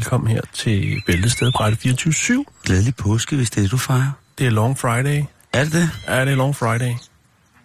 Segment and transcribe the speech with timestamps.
[0.00, 4.10] Velkommen her til Bæltestedet på Radio 24 Glædelig påske, hvis det er det, du fejrer.
[4.38, 5.22] Det er Long Friday.
[5.52, 5.90] Er det det?
[6.08, 6.94] Ja, det er Long Friday.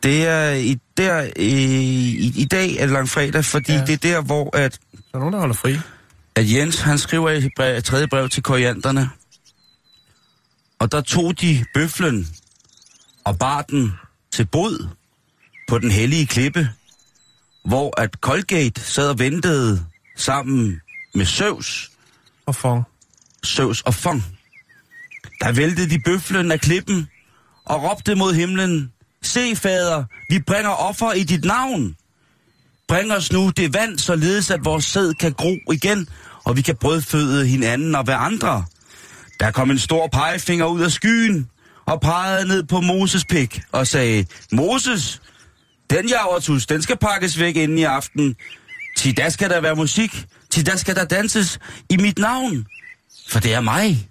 [0.03, 1.53] Det er i, der, i,
[2.15, 3.85] i, i dag er det langfredag, fordi Ja.
[3.85, 4.79] det er der, hvor at, Så
[5.13, 5.77] er nogen, der holder fri.
[6.35, 9.09] at Jens, han skriver i brev, tredje brev til korianderne.
[10.79, 12.27] Og der tog de bøflen
[13.23, 13.93] og bar den
[14.33, 14.87] til bod
[15.67, 16.69] på den hellige klippe,
[17.65, 19.85] hvor at Colgate sad og ventede
[20.17, 20.81] sammen
[21.15, 21.91] med Søvs,
[22.45, 22.83] og fong.
[23.43, 24.23] Søvs og Fong.
[25.41, 27.07] Der væltede de bøflen af klippen
[27.65, 31.95] og råbte mod himlen, Se, fader, vi bringer offer i dit navn.
[32.87, 36.07] Bring os nu det vand, således at vores sæd kan gro igen,
[36.43, 38.65] og vi kan brødføde hinanden og hverandre.
[39.39, 41.49] Der kom en stor pegefinger ud af skyen
[41.85, 45.21] og pegede ned på Moses pik og sagde, Moses,
[45.89, 48.35] den javertus, den skal pakkes væk inden i aften.
[48.97, 52.67] Til da skal der være musik, til der skal der danses i mit navn.
[53.29, 54.09] For det er mig,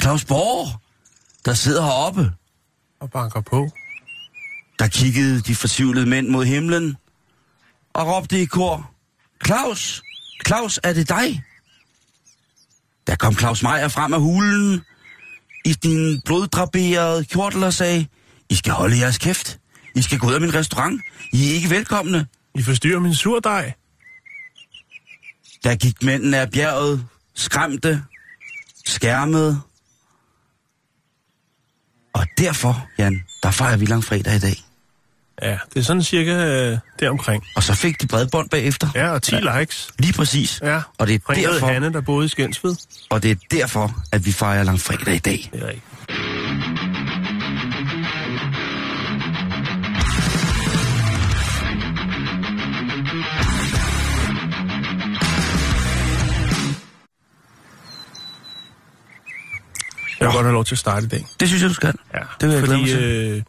[0.00, 0.80] Claus Borg,
[1.44, 2.32] der sidder heroppe.
[3.00, 3.70] Og banker på.
[4.78, 6.96] Der kiggede de fortvivlede mænd mod himlen
[7.92, 8.90] og råbte i kor,
[9.46, 10.02] Claus,
[10.46, 11.42] Claus, er det dig?
[13.06, 14.80] Der kom Claus Meier frem af hulen
[15.64, 18.06] i din bloddraberede kjortel og sagde,
[18.48, 19.58] I skal holde jeres kæft.
[19.94, 21.02] I skal gå ud af min restaurant.
[21.32, 22.26] I er ikke velkomne.
[22.54, 23.72] I forstyrrer min surdej.
[25.64, 28.02] Der gik mændene af bjerget, skræmte,
[28.86, 29.60] skærmede.
[32.12, 34.64] Og derfor, Jan, der fejrer vi langfredag i dag.
[35.42, 37.44] Ja, det er sådan cirka øh, deromkring.
[37.56, 38.88] Og så fik de bredbånd bagefter.
[38.94, 39.60] Ja, og 10 ja.
[39.60, 39.90] likes.
[39.98, 40.60] Lige præcis.
[40.62, 42.76] Ja, Og det er Ringede derfor, Hanne, der boede i Skensved.
[43.10, 45.50] og det er derfor, at vi fejrer langfredag i dag.
[45.52, 45.84] Det er rigtigt.
[60.22, 61.26] Jeg vil godt have lov til at starte i dag.
[61.40, 61.94] Det synes jeg, du skal.
[62.14, 63.02] Ja, Det vil jeg glæde fordi til.
[63.02, 63.42] øh,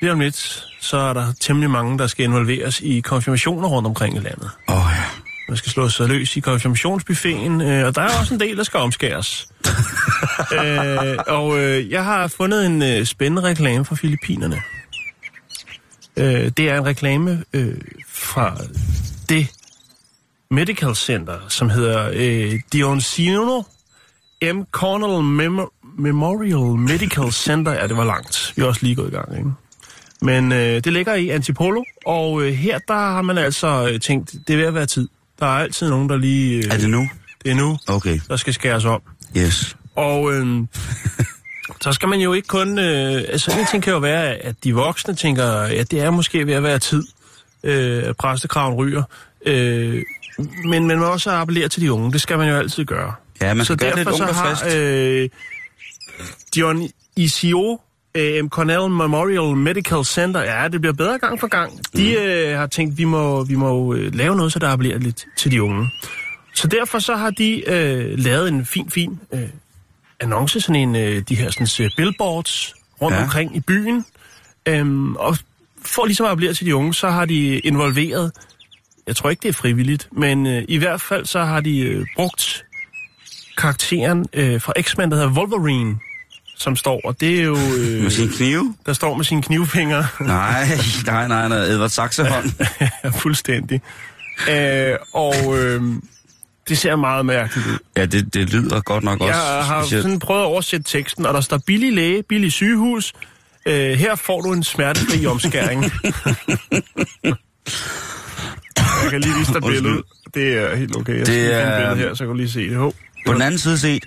[0.00, 4.16] lige om lidt, så er der temmelig mange, der skal involveres i konfirmationer rundt omkring
[4.16, 4.50] i landet.
[4.68, 5.04] Åh oh, ja.
[5.48, 8.62] Man skal slå sig løs i konfirmationsbuffeten, øh, og der er også en del, der
[8.64, 9.48] skal omskæres.
[10.64, 14.62] øh, og øh, jeg har fundet en øh, spændende reklame fra Filippinerne.
[16.16, 17.74] Øh, det er en reklame øh,
[18.08, 18.56] fra
[19.28, 19.46] det
[20.50, 23.62] medical center, som hedder øh, Dioncino
[24.42, 24.60] M.
[24.72, 27.72] Cornell Mem- Memorial Medical Center.
[27.72, 28.52] Ja, det var langt.
[28.56, 29.50] Vi er også lige gået i gang, ikke?
[30.22, 34.34] Men øh, det ligger i Antipolo, og øh, her der har man altså øh, tænkt,
[34.48, 35.08] det er ved at være tid.
[35.40, 36.56] Der er altid nogen, der lige...
[36.58, 37.08] Øh, Er det nu?
[37.44, 38.20] Det er nu, Okay.
[38.28, 39.00] der skal skæres om.
[39.36, 39.76] Yes.
[39.96, 40.46] Og øh,
[41.82, 42.78] så skal man jo ikke kun...
[42.78, 46.46] Øh, altså, en ting kan jo være, at de voksne tænker, at det er måske
[46.46, 47.02] ved at være tid,
[47.62, 49.02] øh, at præstekraven ryger.
[49.46, 50.02] Øh,
[50.64, 52.12] men man må også appellere til de unge.
[52.12, 53.12] Det skal man jo altid gøre.
[53.40, 55.28] Ja, man så skal gøre det lidt derfor ungt så har øh,
[56.54, 57.80] Dion Isio
[58.14, 61.72] øh, Cornell Memorial Medical Center, ja, det bliver bedre gang for gang.
[61.96, 62.22] De Mm.
[62.22, 65.50] øh, har tænkt, vi må, vi må øh, lave noget, så der appellerer lidt til
[65.50, 65.90] de unge.
[66.54, 69.40] Så derfor så har de øh, lavet en fin, fin øh,
[70.20, 73.16] annonce, sådan en, øh, de her sådan, øh, billboards rundt.
[73.16, 73.22] Ja.
[73.22, 74.04] omkring i byen.
[74.66, 75.36] Øhm, og
[75.84, 78.32] for ligesom at appellere til de unge, så har de involveret,
[79.06, 82.06] jeg tror ikke det er frivilligt, men øh, i hvert fald så har de øh,
[82.16, 82.64] brugt
[83.58, 85.98] karakteren øh, fra X-Men, der hedder Wolverine,
[86.58, 87.56] som står, og det er jo...
[87.56, 88.74] Øh, Med sin knive?
[88.86, 90.06] der står med sine knivfingre.
[90.20, 90.68] Nej,
[91.06, 91.58] nej, nej, nej.
[91.58, 92.50] Edvard Saxehånd.
[93.04, 93.80] Ja, fuldstændig.
[94.50, 95.82] Øh, og øh,
[96.68, 97.78] det ser meget mærkeligt ud.
[97.96, 99.34] Ja, det, det lyder godt nok også.
[99.34, 100.02] Jeg har specielt.
[100.02, 103.12] sådan prøvet at oversætte teksten, og der står billig læge, billig sygehus.
[103.66, 105.84] Øh, her får du en smertefri omskæring.
[109.02, 110.02] jeg kan lige vise dig billedet.
[110.34, 111.18] Det er helt okay.
[111.18, 112.76] Jeg Det er- her, så kan du lige se det.
[112.76, 112.94] Hov.
[113.26, 114.04] På den anden side set,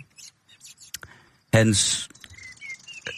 [1.53, 2.09] hans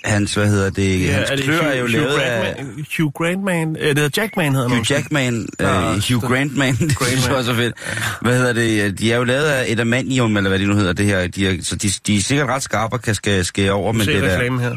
[0.03, 2.65] hans, hvad hedder det, ja, hans klør er jo lavet af...
[2.97, 4.91] Hugh Grantman, øh, det hedder Jackman hedder Hugh.
[4.91, 7.75] Jackman, Ja, uh, Hugh Grantman, det synes jeg også er fedt.
[8.21, 9.00] Hvad hedder det?
[9.00, 11.27] De er jo lavet af adamantium, eller hvad det nu hedder, det her.
[11.27, 14.05] De er, så de, de er sikkert ret skarpe og kan skære, skære over, men
[14.05, 14.75] Se det der, her.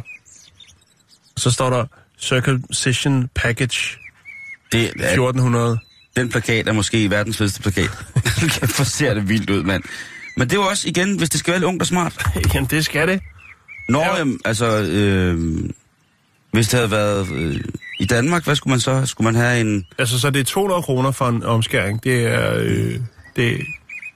[1.36, 1.84] Så står der
[2.20, 3.98] Circumcision Package
[4.72, 5.78] det er, 1400.
[6.16, 7.90] den plakat er måske verdens fedeste plakat.
[8.76, 9.82] Hvor ser det vildt ud, mand.
[10.36, 12.26] Men det er jo også, igen, hvis det skal være lidt ungt og smart.
[12.54, 13.20] Jamen, det skal det.
[13.88, 14.06] Nå, Ja.
[14.12, 14.18] ja.
[14.18, 15.60] jamen, altså, øh,
[16.52, 17.60] hvis det havde været øh,
[18.00, 19.06] i Danmark, hvad skulle man så?
[19.06, 19.86] Skulle man have en...
[19.98, 22.04] Altså, så det er 200 kroner for en omskæring.
[22.04, 22.54] Det er...
[22.56, 23.00] Øh, det,
[23.36, 23.60] Det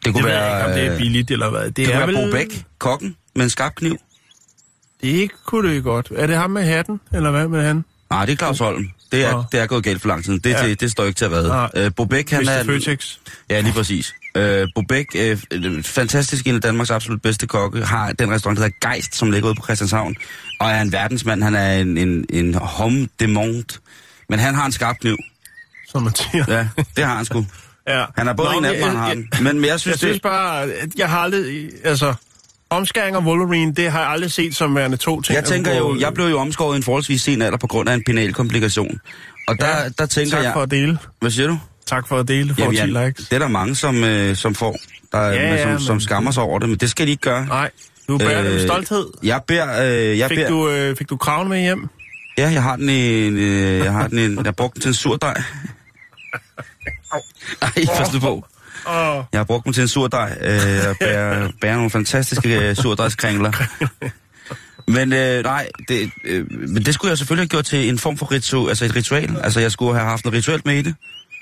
[0.04, 1.64] det kunne jeg være, ikke, om det er billigt eller hvad.
[1.64, 2.30] Det, det er kunne være vel...
[2.30, 3.96] Bo Bæk, kokken, med en skarp kniv.
[5.02, 6.12] Det kunne det godt.
[6.16, 7.84] Er det ham med hatten, eller hvad med han?
[8.10, 8.90] Nej, det er Claus Holm.
[9.12, 9.44] Det er, Nå.
[9.52, 10.38] det er gået galt for lang tid.
[10.40, 10.62] Det, Ja.
[10.62, 10.68] ja.
[10.68, 11.68] det, det står ikke til at være.
[11.76, 12.50] Øh, Bo Bæk, han Mr.
[12.50, 12.64] er...
[12.64, 13.16] Føtex.
[13.50, 14.14] Ja, lige præcis.
[14.34, 15.38] Øh, Bo Bæk, øh,
[15.82, 19.48] fantastisk en af Danmarks absolut bedste kokke, har den restaurant, der hedder Geist, som ligger
[19.48, 20.16] ude på Christianshavn,
[20.60, 21.42] og er en verdensmand.
[21.42, 23.64] Han er en, en, en homme de monde.
[24.28, 25.16] Men han har en skarp kniv.
[25.88, 26.44] som man siger.
[26.48, 27.46] Ja, det har han sgu.
[27.88, 28.04] ja.
[28.16, 29.28] Han er både Nå, en af dem, og han har den.
[29.40, 30.22] Men, men jeg synes, Jeg synes det...
[30.22, 31.70] bare, at jeg har aldrig...
[31.84, 32.14] Altså,
[32.70, 35.36] omskæring og Wolverine, det har jeg aldrig set som værende to ting.
[35.36, 37.94] Jeg tænker jo, jeg blev jo omskåret i en forholdsvis sen alder på grund af
[37.94, 39.00] en penalkomplikation.
[39.48, 40.52] Og der, Ja, der tænker Tak jeg...
[40.52, 40.98] for at dele.
[41.20, 41.58] Hvad siger du?
[41.90, 42.54] Tak for at dele.
[42.58, 43.28] For 10 Jamen, likes.
[43.28, 44.76] det er der mange, som, øh, som får,
[45.12, 47.10] der, Ja, ja, ja, som, men- som skammer sig over det, men det skal de
[47.10, 47.46] ikke gøre.
[47.46, 47.70] Nej,
[48.08, 49.06] du bærer øh, Øh, stolthed.
[49.22, 49.82] Jeg beder,
[50.12, 51.88] øh, jeg Fik beder, du, øh, fik du kraven med hjem?
[52.38, 54.74] ja, jeg har den i, en, øh, jeg har den i, en- jeg har brugt
[54.74, 55.34] den til en surdej.
[57.62, 58.44] Ej, pas nu på.
[58.88, 60.58] Åh, Jeg har brugt den til en surdej, øh,
[60.90, 63.52] og bærer, bærer nogle fantastiske øh, surdejskringler.
[64.88, 68.16] Men øh, nej, det, øh, men det skulle jeg selvfølgelig have gjort til en form
[68.18, 69.36] for ritu, altså et ritual.
[69.42, 70.94] Altså jeg skulle have haft noget rituelt med i det.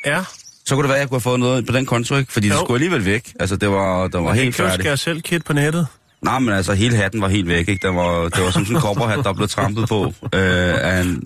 [0.06, 0.20] Ja.
[0.66, 2.32] Så kunne det være, at jeg kunne have fået noget på den konto, ikke?
[2.32, 2.58] Fordi det Jo.
[2.60, 3.32] skulle alligevel væk.
[3.40, 4.84] Altså det var, det var helt Kan du færdigt.
[4.86, 5.86] skære selv kit på nettet?
[6.22, 7.86] Nej, men altså, hele hatten var helt væk, ikke?
[7.86, 10.14] Der var, det var som sådan en kopperhat, der blev trampet på.
[10.22, 11.22] Øh, af en,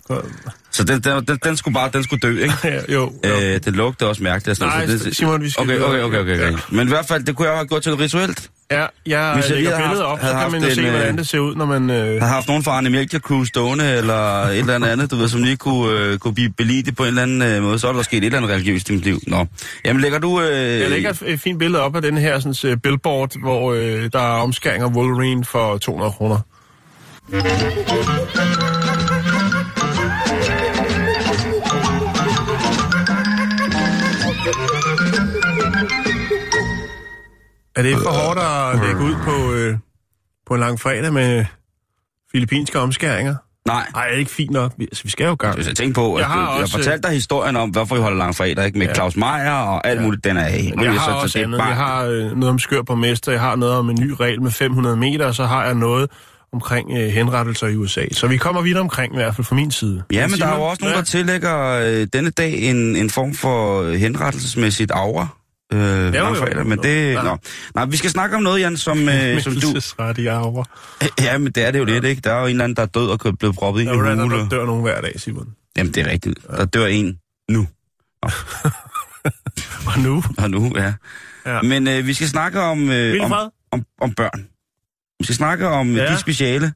[0.70, 2.54] så den, den, den, den, skulle bare, den skulle dø, ikke?
[2.64, 3.12] Ja, jo.
[3.24, 3.30] jo.
[3.40, 4.58] Øh, den lugtede også mærkeligt.
[4.58, 6.52] sådan Nej, så det, Simon, vi skal okay, okay, okay, okay, okay.
[6.52, 6.56] Ja.
[6.70, 8.50] Men i hvert fald, det kunne jeg have gjort til noget rituelt.
[8.70, 11.19] Ja, jeg, Hvis jeg lægger billedet op, så kan man jo en, se, øh, hvordan
[11.19, 11.91] det ser ud, når man...
[11.91, 15.29] Øh, har haft nogen fra Arne Cruise stående, eller et eller andet andet, du ved,
[15.29, 17.79] som lige kunne, øh, kunne blive belidet på en eller anden øh, måde.
[17.79, 19.20] Så er der sket et eller andet religiøst i mit liv.
[19.26, 19.47] Nå.
[19.85, 20.41] Jamen, lægger du...
[20.41, 24.11] Øh, jeg lægger et, fint billede op af den her sådan, uh, billboard, hvor øh,
[24.12, 26.38] der er omskæring af Wolverine for 200 kroner.
[37.76, 39.76] Er det for hårdt at lægge ud på, øh,
[40.46, 41.44] på en lang fredag med
[42.32, 43.34] filippinske omskæringer?
[43.66, 43.86] Nej.
[43.94, 44.72] Nej, er det ikke fint nok?
[44.78, 45.36] Vi, altså, vi skal jo.
[45.54, 47.94] Hvis jeg tænker på, at Jeg jeg, har jeg også- fortalte dig historien om, hvorfor
[47.94, 48.78] vi holder lang fredag, ikke?
[48.78, 48.94] Med Ja.
[48.94, 50.04] Claus Meier og alt Ja.
[50.04, 50.72] muligt, den er af.
[50.76, 51.58] Men jeg har også andet.
[51.58, 54.42] Jeg har øh, noget om skør på mester, jeg har noget om en ny regel
[54.42, 56.10] med 500 meter, og så har jeg noget
[56.52, 58.04] omkring øh, henrettelser i USA.
[58.12, 60.02] Så vi kommer vidt omkring, i hvert fald fra min side.
[60.12, 63.34] Ja, men der er jo også nogen, der tillægger øh, denne dag en, en form
[63.34, 65.26] for henrettelsesmæssigt aura.
[65.72, 67.12] Øh, jo, langfredag, men det...
[67.12, 67.22] Ja.
[67.22, 67.36] Nå.
[67.74, 69.66] Nej, vi skal snakke om noget, Jan, som, øh, som du...
[69.66, 70.64] Mændelsesret i arver.
[71.20, 72.20] Ja, men det er det jo lidt, ikke?
[72.20, 74.00] Der er jo en eller anden, der er død og blevet proppet ind i en
[74.04, 74.36] der, hule.
[74.36, 75.48] der dør nogen hver dag, Simon.
[75.76, 76.38] Jamen, det er rigtigt.
[76.56, 77.19] Der dør en
[77.50, 77.66] nu.
[79.86, 80.22] Og nu?
[80.38, 80.92] Og nu, ja.
[81.46, 81.62] Ja.
[81.62, 83.32] Men øh, vi skal snakke om, øh, om,
[83.72, 84.46] om, om børn.
[85.18, 86.02] Vi skal snakke om Ja.
[86.02, 86.12] ja.
[86.12, 86.72] de speciale.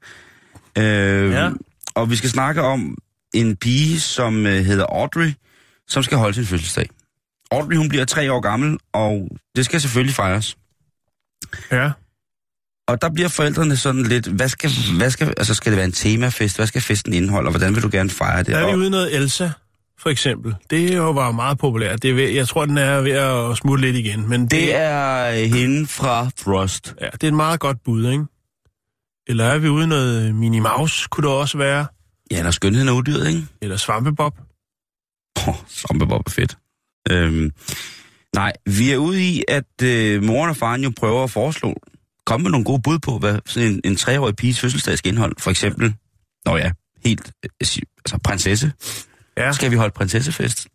[0.78, 1.50] Øh, Ja.
[1.94, 2.96] Og vi skal snakke om
[3.34, 5.32] en pige, som øh, hedder Audrey,
[5.88, 6.88] som skal holde sin fødselsdag.
[7.50, 10.57] Audrey, hun bliver tre år gammel, og det skal selvfølgelig fejres.
[11.73, 11.91] Ja.
[12.88, 15.93] Og der bliver forældrene sådan lidt, hvad skal, hvad skal, altså skal det være en
[15.93, 16.57] temafest?
[16.57, 18.47] Hvad skal festen indeholde, og hvordan vil du gerne fejre det?
[18.47, 19.50] Der er vi ude noget Elsa,
[19.99, 20.55] for eksempel.
[20.71, 22.03] Det er jo var meget populært.
[22.03, 24.29] Det er ved, jeg tror, den er ved at smutte lidt igen.
[24.29, 26.95] Men det, Det er øh, hende fra Frost.
[27.00, 28.25] ja, det er et meget godt bud, ikke?
[29.29, 31.87] Eller er vi ude noget Minnie Mouse, kunne det også være?
[32.31, 33.47] Ja, der er skønheden og uddyret, ikke?
[33.62, 34.35] Eller Svampebob?
[35.38, 36.57] Åh, oh, Svampebob er fedt.
[37.10, 37.52] Øhm,
[38.34, 41.75] nej, vi er ude i, at øh, moren og faren jo prøver at foreslå,
[42.26, 45.34] komme med nogle gode bud på, hvad sådan en, en treårig piges fødselsdag skal indeholde.
[45.38, 45.94] For eksempel,
[46.46, 46.70] nå ja,
[47.04, 47.50] helt, øh,
[48.04, 48.72] altså prinsesse.
[49.36, 49.52] Ja.
[49.52, 50.68] Skal vi holde prinsessefest?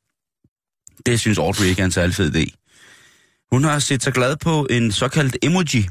[1.06, 2.58] Det synes Audrey ikke er en særlig fed idé.
[3.52, 5.88] Hun har set sig glad på en såkaldt emoji,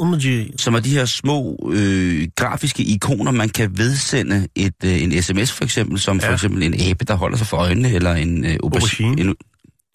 [0.00, 0.52] Emoji.
[0.58, 5.52] som er de her små øh, grafiske ikoner, man kan vedsende et, øh, en sms
[5.52, 6.18] for eksempel, som.
[6.18, 6.28] Ja.
[6.28, 9.08] for eksempel en abe, der holder sig for øjnene, eller en øh, aubergine.
[9.08, 9.30] Aubergine.
[9.30, 9.34] En,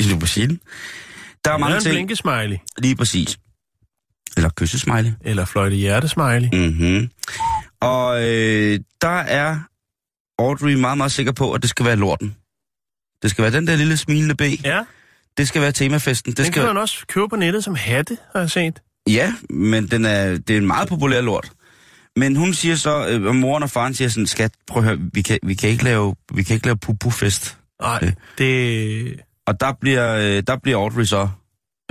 [0.05, 0.59] en aubergine.
[1.45, 2.57] Der er mange ting, blinkesmiley.
[2.77, 3.39] lige præcis.
[4.37, 5.11] Eller kyssesmiley.
[5.21, 6.49] Eller fløjte hjertesmiley.
[6.53, 7.09] Mm-hmm.
[7.81, 9.59] Og øh, der er
[10.39, 12.35] Audrey meget, meget sikker på, at det skal være lorten.
[13.21, 14.41] Det skal være den der lille smilende B.
[14.63, 14.81] Ja,
[15.37, 16.31] Det skal være temafesten.
[16.31, 18.81] Det den skal kan man også købe på nettet som hatte, har jeg set.
[19.09, 21.51] Ja, men den er, det er en meget populær lort.
[22.15, 24.99] Men hun siger så, øh, og moren og faren siger sådan, skat, prøv at høre,
[25.13, 27.57] vi kan, vi kan ikke lave, vi kan ikke lave pupu-fest.
[27.81, 28.11] Nej, Øh.
[28.37, 29.19] det...
[29.51, 31.27] Og der bliver, øh, der bliver Audrey så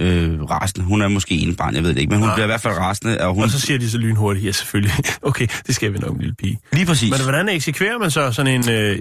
[0.00, 0.84] øh, rasende.
[0.86, 2.34] Hun er måske en barn, jeg ved det ikke, men hun Nej.
[2.36, 3.20] bliver i hvert fald rasende.
[3.20, 6.12] Og hun, Og så siger de så lynhurtigt, ja selvfølgelig, okay, det skal vi nok,
[6.14, 6.58] en lille pige.
[6.72, 7.10] lige præcis.
[7.10, 8.70] Men hvordan eksekverer man så sådan en...
[8.70, 8.98] Øh,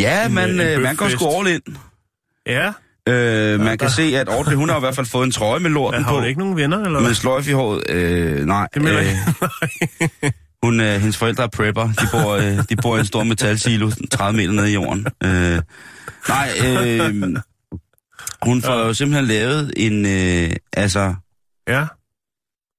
[0.00, 1.76] ja, en, man, øh, en øh, man går sgu all in.
[2.46, 2.72] ja,
[3.08, 5.60] Øh, man kan der- se, at Audrey, hun har i hvert fald fået en trøje
[5.60, 6.16] med lorten har på.
[6.18, 7.90] hun ikke nogen venner, eller Med sløjf i håret.
[7.90, 8.68] Øh, nej.
[8.74, 8.82] Det
[10.22, 10.30] øh,
[10.62, 11.82] Hun, øh, hendes forældre er prepper.
[11.84, 15.06] De bor, øh, de bor i en stor metalsilo, 30 meter nede i jorden.
[15.24, 15.60] Øh,
[16.28, 17.36] nej, øh,
[18.46, 21.14] hun får jo simpelthen lavet en, øh, altså,
[21.68, 21.84] Ja,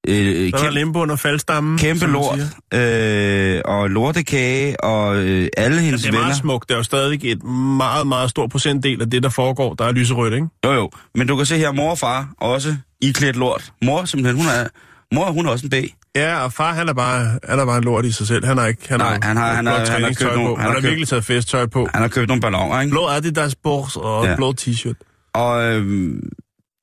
[0.08, 1.78] øh, så limbo under faldstammen.
[1.78, 2.40] kæmpe lort,
[2.74, 6.26] øh, og lortekage, og øh, alle hendes Det er venner.
[6.26, 6.70] meget smukt.
[6.70, 9.92] Det er jo stadig et meget, meget stor procentdel af det, der foregår, der er
[9.92, 10.48] lyserødt, ikke?
[10.66, 10.90] Jo, jo.
[11.16, 13.72] Men du kan se her, mor og far også i klædt lort.
[13.82, 14.68] Mor simpelthen, hun er,
[15.16, 15.74] mor, hun er også en B.
[16.16, 18.46] Ja, og far, han er bare, han er bare en lort i sig selv.
[18.46, 18.82] Han har ikke...
[18.90, 20.84] Han Nej, har, han har- han har- han har købt nogle- han Han har købt-
[20.84, 21.88] virkelig taget festtøj på.
[21.94, 22.92] Han har købt nogle balloner, ikke?
[22.92, 24.30] Blå Adidas Bors og Ja.
[24.30, 24.36] ja.
[24.36, 25.17] blå t-shirt.
[25.38, 26.14] Og øh,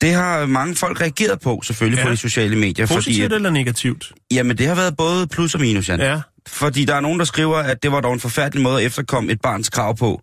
[0.01, 2.05] det har mange folk reageret på, selvfølgelig, ja.
[2.05, 2.87] på de sociale medier.
[2.87, 4.13] Positivt Fordi, at, eller negativt?
[4.33, 6.01] jamen, det har været både plus og minus, Jan.
[6.01, 6.21] Ja.
[6.49, 9.33] Fordi der er nogen, der skriver, at det var dog en forfærdelig måde at efterkomme
[9.33, 10.21] et barns krav på.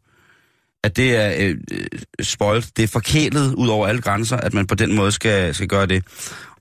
[0.83, 1.85] At det er øh, øh,
[2.21, 5.67] spoilt, det er forkælet ud over alle grænser, at man på den måde skal, skal
[5.67, 6.03] gøre det.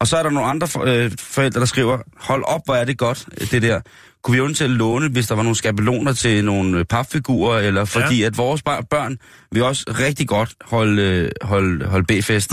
[0.00, 2.84] Og så er der nogle andre for, øh, forældre, der skriver, hold op, hvor er
[2.84, 3.80] det godt, det der.
[4.22, 8.20] Kunne vi eventuelt låne, hvis der var nogle skabeloner til nogle øh, papfigurer, eller fordi
[8.20, 8.26] ja.
[8.26, 9.18] at vores børn
[9.52, 12.52] vil også rigtig godt holde, øh, holde, holde B-fest.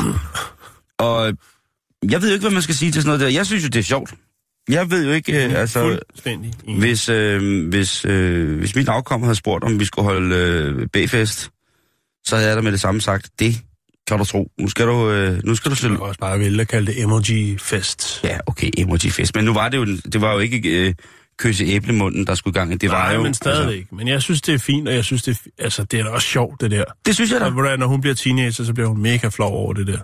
[0.97, 1.33] Og
[2.09, 3.37] jeg ved jo ikke, hvad man skal sige til sådan noget der.
[3.37, 4.13] Jeg synes jo, det er sjovt.
[4.69, 5.79] Jeg ved jo ikke, øh, altså...
[5.79, 6.53] Fuldstændig.
[6.65, 6.79] enig.
[6.79, 11.49] Hvis, øh, hvis, øh, hvis mit afkom havde spurgt, om vi skulle holde øh, B-fest,
[12.27, 13.61] så havde jeg da med det samme sagt, det
[14.07, 14.51] kan du tro.
[14.59, 15.91] Nu skal du, øh, nu skal du selv...
[15.91, 18.21] kan også bare vælge at kalde det emoji-fest.
[18.23, 19.35] Ja, okay, emoji-fest.
[19.35, 20.93] Men nu var det jo, det var jo ikke øh,
[21.39, 22.81] kysse æblemunden, der skulle i gang.
[22.81, 23.77] Det var Nej, jo, men stadigvæk.
[23.77, 23.95] Altså...
[23.95, 26.09] Men jeg synes, det er fint, og jeg synes, det er, altså, det er da
[26.09, 26.83] også sjovt, det der.
[27.05, 27.45] Det synes jeg da.
[27.45, 29.99] Og når hun bliver teenager, så bliver hun mega flov over det der.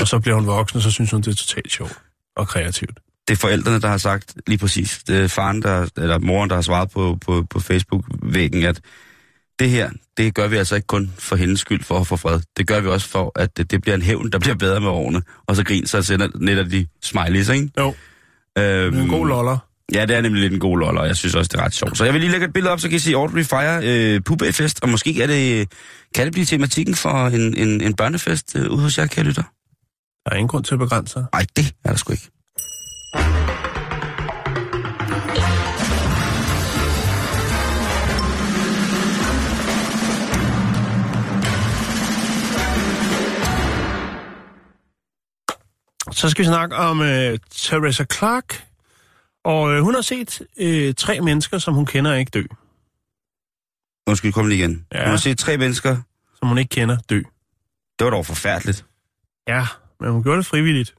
[0.00, 1.98] Og så bliver hun voksen, og så synes hun, det er totalt sjovt
[2.36, 2.98] og kreativt.
[3.28, 5.02] Det er forældrene, der har sagt lige præcis.
[5.06, 8.80] Det er faren, der, eller moren, der har svaret på, på, på Facebook-væggen, at
[9.60, 12.40] det her, det gør vi altså ikke kun for hendes skyld for at få fred.
[12.56, 14.88] Det gør vi også for, at det, det bliver en hævn, der bliver bedre med
[14.88, 15.22] årene.
[15.46, 17.70] Og så griner så sender netop de smileys, ikke?
[17.78, 17.94] Jo,
[18.58, 19.58] Øhm, en god loller.
[19.94, 21.74] Ja, det er nemlig lidt en god loller, og jeg synes også, det er ret
[21.74, 21.98] sjovt.
[21.98, 24.20] Så jeg vil lige lægge et billede op, så kan I se Audrey fejre øh,
[24.20, 25.72] pubefest, og måske er det,
[26.14, 29.42] kan det blive tematikken for en, en, en børnefest øh, ude hos jer, kære lytter?
[30.24, 31.18] Der er ingen grund til at begrænse.
[31.32, 32.30] Nej, det er der sgu ikke.
[46.12, 48.64] Så skal vi snakke om øh, Teresa Clark.
[49.44, 52.42] Og øh, hun har set øh, tre mennesker, som hun kender ikke dø.
[54.06, 54.86] Undskyld, kom lige igen.
[54.92, 55.04] Ja.
[55.04, 55.96] Du har set tre mennesker.
[56.38, 57.22] Som hun ikke kender dø.
[57.98, 58.86] Det var dog forfærdeligt.
[59.48, 59.66] Ja,
[60.00, 60.94] men hun gjorde det frivilligt.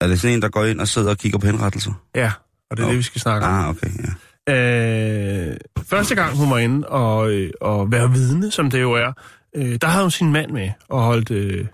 [0.00, 1.92] Er det sådan en, der går ind og sidder og kigger på henrettelser?
[2.14, 2.32] Ja,
[2.70, 2.90] og det er Nå.
[2.90, 3.52] det, vi skal snakke om.
[3.52, 4.12] Ah, okay, ja.
[4.54, 9.12] Øh, første gang hun var inde og, øh, og være vidne, som det jo er,
[9.56, 11.66] øh, der havde hun sin mand med og holdt øh,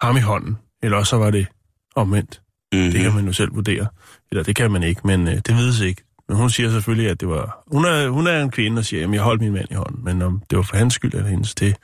[0.00, 0.58] ham i hånden.
[0.82, 1.46] Eller også så var det
[1.94, 2.42] omvendt.
[2.72, 2.90] Mm-hmm.
[2.90, 3.86] Det kan man jo selv vurdere.
[4.30, 6.02] Eller det kan man ikke, men øh, det vides ikke.
[6.28, 7.62] Men hun siger selvfølgelig, at det var...
[7.66, 10.04] Hun er, hun er en kvinde, og siger, at jeg holdt min mand i hånden.
[10.04, 11.76] Men om det var for hans skyld eller hendes, det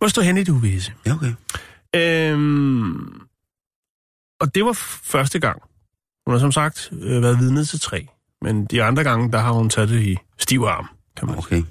[0.00, 0.92] må stå hen i det uvisse.
[1.06, 1.32] Ja, okay.
[1.96, 3.20] Øhm,
[4.40, 5.62] og det var første gang.
[6.26, 8.08] Hun har som sagt øh, været vidne til tre.
[8.42, 11.58] Men de andre gange, der har hun taget det i stiv arm, kan man sige.
[11.58, 11.62] Okay.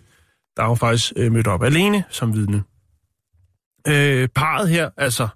[0.55, 2.63] Der har hun faktisk øh, mødt op alene som vidne.
[3.88, 5.27] Øh, parret her, altså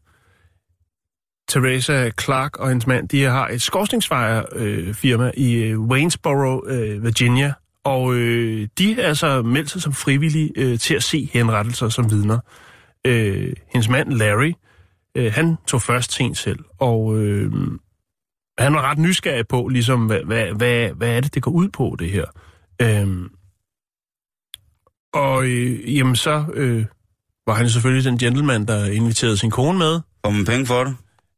[1.47, 7.03] Teresa Clark og hendes mand, de har et skorstningsfejrfirma øh, firma i øh, Waynesboro, øh,
[7.03, 7.53] Virginia.
[7.83, 12.11] Og øh, de er altså meldt sig som frivillige øh, til at se henrettelser som
[12.11, 12.39] vidner.
[13.07, 14.53] Øh, hendes mand Larry,
[15.17, 17.51] øh, han tog først til en selv, og øh,
[18.57, 21.69] han var ret nysgerrig på, ligesom, hvad, hvad, hvad, hvad er det, det går ud
[21.69, 22.25] på, det her.
[22.81, 23.29] Øh,
[25.13, 26.85] og øh, jamen så øh,
[27.47, 30.01] var han selvfølgelig den gentleman, der inviterede sin kone med.
[30.25, 30.95] Får man penge for det?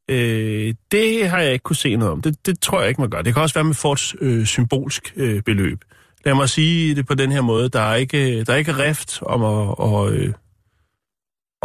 [0.10, 2.22] Øh, det har jeg ikke kunne se noget om.
[2.22, 3.22] Det, det tror jeg ikke, man gør.
[3.22, 5.82] Det kan også være med for et øh, symbolsk øh, beløb.
[6.26, 7.70] Lad mig sige det på den her måde.
[7.70, 10.34] Der er ikke, der er ikke rift om at, og, øh,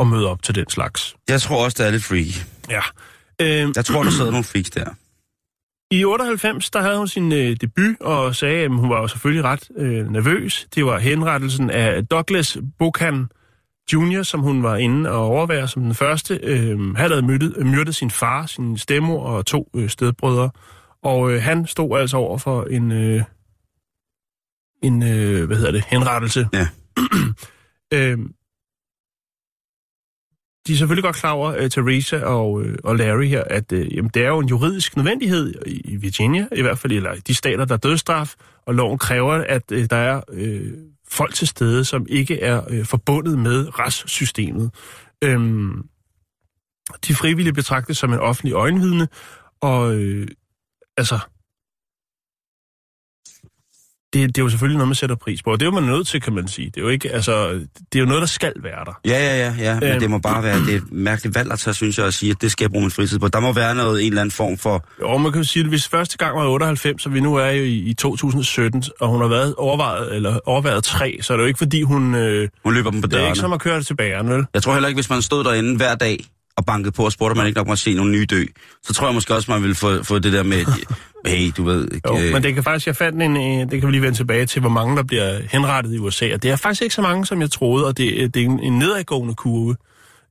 [0.01, 1.17] at møde op til den slags.
[1.29, 2.47] Jeg tror også, det er lidt freaky.
[2.71, 2.81] Ja.
[3.41, 4.85] Øh, Jeg tror, der sidder nogle freaks der.
[5.93, 9.45] I 98, der havde hun sin øh, debut og sagde, at hun var jo selvfølgelig
[9.45, 10.67] ret øh, nervøs.
[10.75, 13.29] Det var henrettelsen af Douglas Buchan
[13.93, 16.41] Jr., som hun var inde og overvære som den første.
[16.43, 20.51] Øh, han havde myrdet, myrdet sin far, sin stemmor og to øh, stedbrødre.
[21.03, 23.23] Og øh, han stod altså over for en, øh,
[24.83, 26.49] en øh, hvad hedder det, henrettelse.
[26.53, 26.69] Ja.
[27.95, 28.19] øh,
[30.67, 33.97] de er selvfølgelig godt klar over, uh, Teresa og, øh, og Larry her, at øh,
[33.97, 37.65] jamen, det er jo en juridisk nødvendighed i, Virginia, i hvert fald, eller de stater,
[37.65, 38.35] der er dødsstraf,
[38.67, 40.73] og loven kræver, at øh, der er øh,
[41.11, 44.71] folk til stede, som ikke er øh, forbundet med retssystemet.
[45.25, 45.89] Øhm,
[47.09, 49.09] de frivillige betragtes som en offentlig øjenvidne,
[49.61, 50.29] og øh,
[50.97, 51.19] altså,
[54.13, 55.91] det, det er jo selvfølgelig noget, man sætter pris på, og det er jo man
[55.91, 56.67] nødt til, kan man sige.
[56.67, 59.01] Det er jo ikke, altså, det er jo noget, der skal være der.
[59.05, 59.81] Ja, ja, ja, ja.
[59.81, 60.01] men Øhm.
[60.01, 62.31] det må bare være, det er et mærkeligt valg at tage, synes jeg, at sige,
[62.31, 63.29] at det skal jeg bruge min fritid på.
[63.29, 64.85] Der må være noget, en eller anden form for...
[65.03, 67.35] Og man kan jo sige, at hvis første gang var i 98, så vi nu
[67.35, 71.37] er jo i, i 2017, og hun har været overvejet, eller overvejet tre, så er
[71.37, 72.15] det jo ikke fordi, hun...
[72.15, 73.31] Øh, Hun løber dem på det er dørene.
[73.31, 74.45] ikke som at køre det tilbage, vel?
[74.55, 76.25] Jeg tror heller ikke, hvis man stod derinde hver dag
[76.57, 78.45] og bankede på og spurgte, om man ikke nok må se nogle nye dø,
[78.83, 80.65] så tror jeg måske også, man ville få, få det der med,
[81.27, 81.89] hey, du ved...
[82.07, 84.19] Jo, øh, men det kan faktisk, jeg fandt en, øh, det kan vi lige vende
[84.19, 87.03] tilbage til, hvor mange der bliver henrettet i USA, og det er faktisk ikke så
[87.03, 89.77] mange, som jeg troede, og det, det er en, en nedadgående kurve.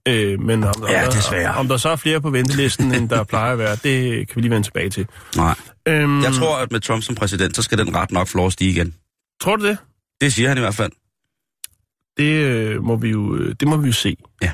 [0.08, 3.24] Øh, men om, Ja, om, der, om der så er flere på ventelisten, end der
[3.24, 5.08] plejer at være, det kan vi lige vende tilbage til.
[5.36, 5.56] Nej.
[5.88, 8.72] Øhm, Jeg tror, at med Trump som præsident, så skal den ret nok at stige
[8.72, 8.94] igen.
[9.42, 9.78] Tror du det?
[10.22, 10.92] Det siger han i hvert fald.
[12.18, 14.18] Det, øh, må vi jo, øh, det må vi jo se.
[14.42, 14.52] Ja.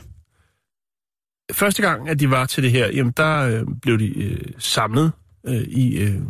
[1.51, 5.11] Første gang, at de var til det her, jamen der øh, blev de øh, samlet
[5.47, 5.97] øh, i...
[5.97, 6.21] Øh,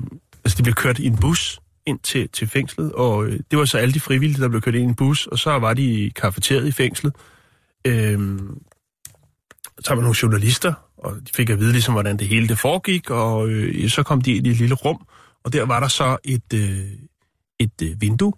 [0.44, 3.66] altså, de blev kørt i en bus ind til, til fængslet, og øh, det var
[3.66, 5.84] så alle de frivillige, der blev kørt ind i en bus, og så var de
[5.84, 7.16] i kafeteriet i fængslet.
[7.88, 8.40] Øh,
[9.80, 13.10] så var nogle journalister, og de fik at vide, ligesom, hvordan det hele det foregik,
[13.10, 15.08] og øh, så kom de ind i et lille rum,
[15.44, 16.86] og der var der så et, øh,
[17.60, 18.34] et øh, vindue,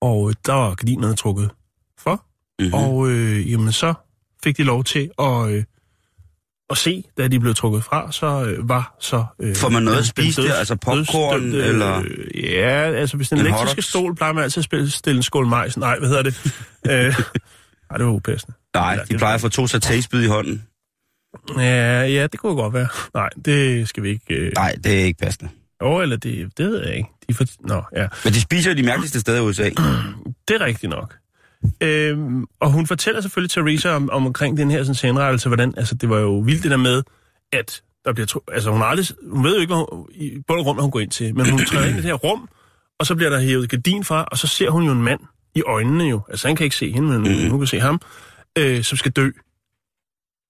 [0.00, 1.50] og øh, der var gardinerne trukket
[1.98, 2.24] for,
[2.60, 2.74] Mm-hmm.
[2.74, 3.94] og øh, jamen, så
[4.44, 5.64] fik de lov til at, øh,
[6.70, 9.24] at se, da de blev trukket fra, så øh, var så...
[9.40, 10.54] Øh, Får man noget at spise der?
[10.54, 13.86] Altså popcorn, dødsdømte, eller- Øh, ja, altså hvis den En elektriske hotdogs?
[13.86, 15.76] stol plejer man altid at spille, stille en skål majs.
[15.76, 16.34] Nej, hvad hedder det?
[16.90, 17.14] øh,
[17.90, 18.56] nej, det var upassende.
[18.74, 20.62] Nej, Eller, de plejer at få to satésbid i hånden.
[21.56, 22.88] Ja, ja, det kunne godt være.
[23.14, 24.34] Nej, det skal vi ikke...
[24.34, 25.50] Øh, Nej, det er ikke passende.
[25.82, 27.08] jo, eller det, det ved jeg ikke.
[27.28, 28.08] De for, nå, ja.
[28.24, 29.70] Men de spiser jo de mærkeligste steder i USA.
[30.48, 31.14] Det er rigtigt nok.
[31.80, 35.94] Øhm, og hun fortæller selvfølgelig Teresa om, om omkring den her sådan, henrettelse, hvordan, altså
[35.94, 37.02] det var jo vildt det der med,
[37.52, 40.64] at der bliver, altså hun, aldrig, hun ved jo ikke, hvad hun, i bund og
[40.64, 42.48] grund, hun går ind til, men hun træder ind i det her rum,
[42.98, 45.20] og så bliver der hævet gardin fra, og så ser hun jo en mand
[45.54, 47.50] i øjnene jo, altså han kan ikke se hende, men mm.
[47.50, 48.00] hun kan se ham,
[48.58, 49.30] øh, som skal dø.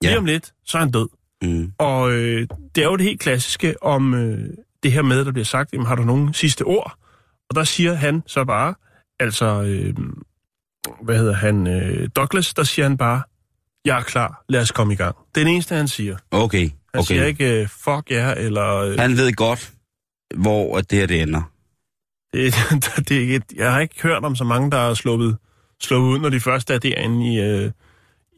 [0.02, 0.08] Ja.
[0.08, 1.08] Lige om lidt, så er han død.
[1.42, 1.72] Mm.
[1.78, 4.50] Og øh, det er jo det helt klassiske om øh,
[4.82, 6.98] det her med, der bliver sagt, jamen, har du nogen sidste ord?
[7.50, 8.74] Og der siger han så bare,
[9.20, 9.94] altså, øh,
[11.02, 13.22] hvad hedder han, øh, Douglas, der siger han bare,
[13.84, 15.16] jeg er klar, lad os komme i gang.
[15.34, 16.16] Det er det eneste, han siger.
[16.30, 17.02] Okay, Han okay.
[17.06, 18.76] siger ikke, øh, fuck ja, eller...
[18.76, 19.72] Øh, Han ved godt,
[20.36, 21.42] hvor at det her det ender.
[22.32, 22.54] det,
[23.08, 25.36] det er ikke, jeg har ikke hørt om så mange, der er sluppet,
[25.82, 27.70] sluppet ud, når de først er derinde i, øh,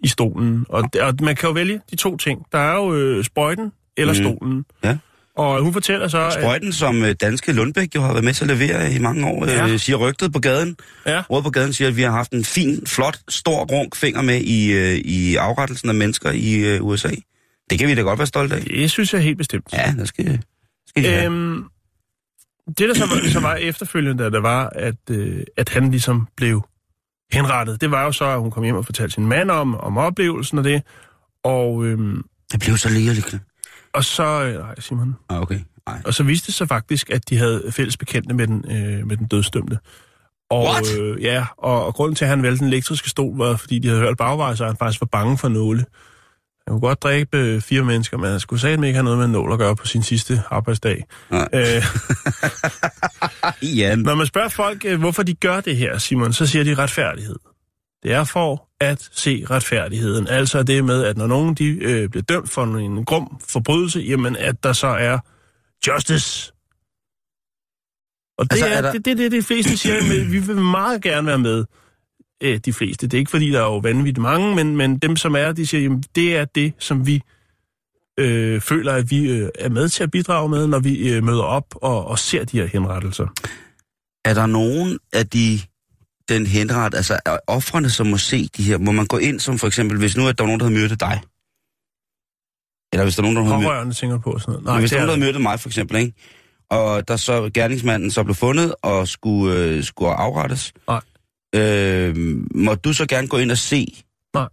[0.04, 0.66] i stolen.
[0.68, 2.46] Og, det- og man kan jo vælge de to ting.
[2.52, 4.22] Der er jo øh, sprøjten eller Mhm.
[4.22, 4.64] stolen.
[4.84, 4.98] Ja.
[5.40, 6.30] Og hun fortæller så...
[6.40, 9.46] Sprøjten, som øh, danske Lundbæk jo har været med til at levere i mange år,
[9.46, 9.68] Ja.
[9.68, 10.76] øh, siger rygtet på gaden.
[11.06, 11.22] Ja.
[11.30, 14.40] Rådet på gaden siger, at vi har haft en fin, flot, stor runk finger med
[14.40, 17.10] i, øh, i afrettelsen af mennesker i øh, USA.
[17.70, 18.62] Det kan vi da godt være stolte af.
[18.62, 19.68] Det synes jeg helt bestemt.
[19.72, 20.42] Ja, det skal,
[20.88, 21.24] skal de.
[21.24, 21.64] Øhm,
[22.78, 26.62] det, der så var, så var efterfølgende, der var, at, øh, at han ligesom blev
[27.32, 29.98] henrettet, det var jo så, at hun kom hjem og fortalte sin mand om, om
[29.98, 30.82] oplevelsen af det.
[31.44, 32.22] Og, øhm,
[32.52, 33.36] Det blev så ligeligt.
[33.94, 34.44] Og så...
[34.44, 35.16] Øh, nej, Simon.
[35.28, 35.60] Ah, okay.
[35.86, 36.02] Nej.
[36.04, 39.16] Og så viste det sig faktisk, at de havde fælles bekendte med den, øh, med
[39.16, 39.78] den dødsdømte.
[40.50, 40.98] Og, What?
[40.98, 43.88] Øh, ja, og, og grunden til, at han valgte den elektriske stol, var, fordi de
[43.88, 45.84] havde hørt bagvej, så han faktisk var bange for nåle.
[46.66, 49.28] Han kunne godt dræbe øh, fire mennesker, men han skulle satme ikke have noget med
[49.28, 51.04] nål at gøre på sin sidste arbejdsdag.
[51.30, 51.48] Nej.
[51.54, 51.82] Øh,
[54.04, 57.36] når man spørger folk, øh, hvorfor de gør det her, Simon, så siger de retfærdighed.
[58.02, 60.28] Det er for at se retfærdigheden.
[60.28, 64.36] Altså det med, at når nogen de, øh, bliver dømt for en grum forbrydelse, jamen
[64.36, 65.18] at der så er
[65.86, 66.52] justice.
[68.38, 70.56] Og det Altså, er er, der- det, det, det, det fleste siger, men vi vil
[70.56, 71.64] meget gerne være med,
[72.42, 73.06] øh, de fleste.
[73.06, 75.66] Det er ikke, fordi der er jo vanvittigt mange, men, men dem, som er, de
[75.66, 77.22] siger, jamen, det er det, som vi
[78.18, 81.42] øh, føler, at vi øh, er med til at bidrage med, når vi øh, møder
[81.42, 83.26] op og, og ser de her henrettelser.
[84.24, 85.60] er der nogen af de
[86.34, 89.58] den henret, altså er offrene, som må se de her, må man gå ind som
[89.58, 91.20] for eksempel, hvis nu at der er nogen, der har myrdet dig,
[92.92, 94.64] eller hvis der er nogen, der har myrdet, Pårørende tænker på sådan noget.
[94.64, 96.12] Nej, hvis det der er er nogen, der har myrdet mig for eksempel, ikke?
[96.70, 101.00] og der så gerningsmanden så blev fundet og skulle, øh, skulle afrettes, Nej.
[101.54, 102.16] Øh,
[102.54, 104.48] må du så gerne gå ind og se Nej.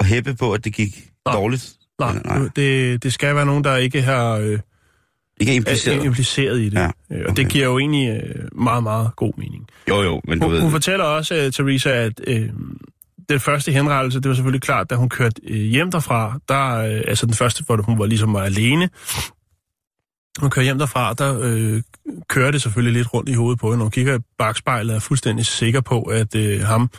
[0.00, 1.34] og hæppe på, at det gik Nej.
[1.34, 1.72] dårligt?
[2.00, 2.38] Nej, Nej.
[2.56, 4.58] Det, det skal være nogen, der ikke har, øh,
[5.40, 6.04] Ikke er impliceret.
[6.04, 6.74] impliceret i det.
[6.74, 7.36] Ja, Ja, Og okay.
[7.36, 9.66] det giver jo egentlig øh, meget, meget god mening.
[9.88, 10.60] Jo, jo, men du Hun, ved...
[10.60, 12.48] hun fortæller også, uh, Teresa, at øh,
[13.28, 17.00] den første henrettelse, det var selvfølgelig klart, da hun kørte øh, hjem derfra, der, øh,
[17.06, 18.88] altså den første, hvor hun var ligesom var alene,
[20.40, 21.82] hun kørte hjem derfra, der øh,
[22.28, 23.78] kører det selvfølgelig lidt rundt i hovedet på hende.
[23.78, 26.90] Når hun kigger i bagspejlet og er fuldstændig sikker på, at øh, ham,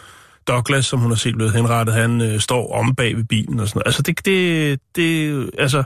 [0.47, 3.67] Douglas, som hun har set blevet henrettet, han øh, står om bag ved bilen og
[3.67, 3.87] sådan noget.
[3.87, 5.83] Altså, det, det, det, altså,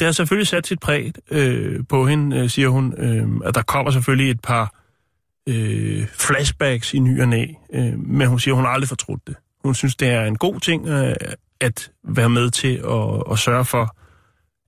[0.00, 2.94] det har selvfølgelig sat sit præg øh, på hende, øh, siger hun.
[2.98, 4.74] Øh, at der kommer selvfølgelig et par
[5.46, 9.36] øh, flashbacks i ny og næ, øh, men hun siger, hun har aldrig fortrudt det.
[9.64, 11.14] Hun synes, det er en god ting øh,
[11.60, 13.96] at være med til at, at sørge for,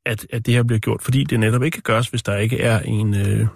[0.07, 2.61] at, at det her bliver gjort, fordi det netop ikke kan gøres, hvis der ikke
[2.61, 3.47] er en, øh,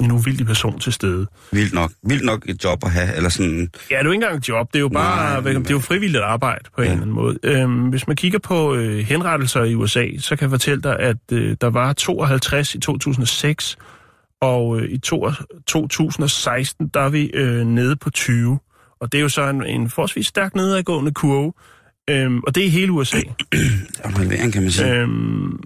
[0.00, 1.26] en uvildig person til stede.
[1.52, 1.90] Vildt nok.
[2.02, 3.58] Vildt nok et job at have, eller sådan...
[3.90, 5.74] Ja, det er jo ikke engang et job, det er jo bare Nej, det er
[5.74, 6.92] jo frivilligt arbejde på en Ja.
[6.92, 7.38] eller anden måde.
[7.42, 11.16] Øhm, hvis man kigger på øh, henrettelser i USA, så kan jeg fortælle dig, at
[11.32, 13.78] øh, der var 52 i 2006,
[14.40, 15.26] og øh, i to,
[15.66, 18.58] 2016, der er vi øh, nede på 20.
[19.00, 21.52] Og det er jo så en, en forholdsvis stærk nedadgående kurve,
[22.10, 23.18] øhm, og det er hele USA.
[24.02, 24.94] Er en halvering, kan man sige.
[24.94, 25.60] Øhm,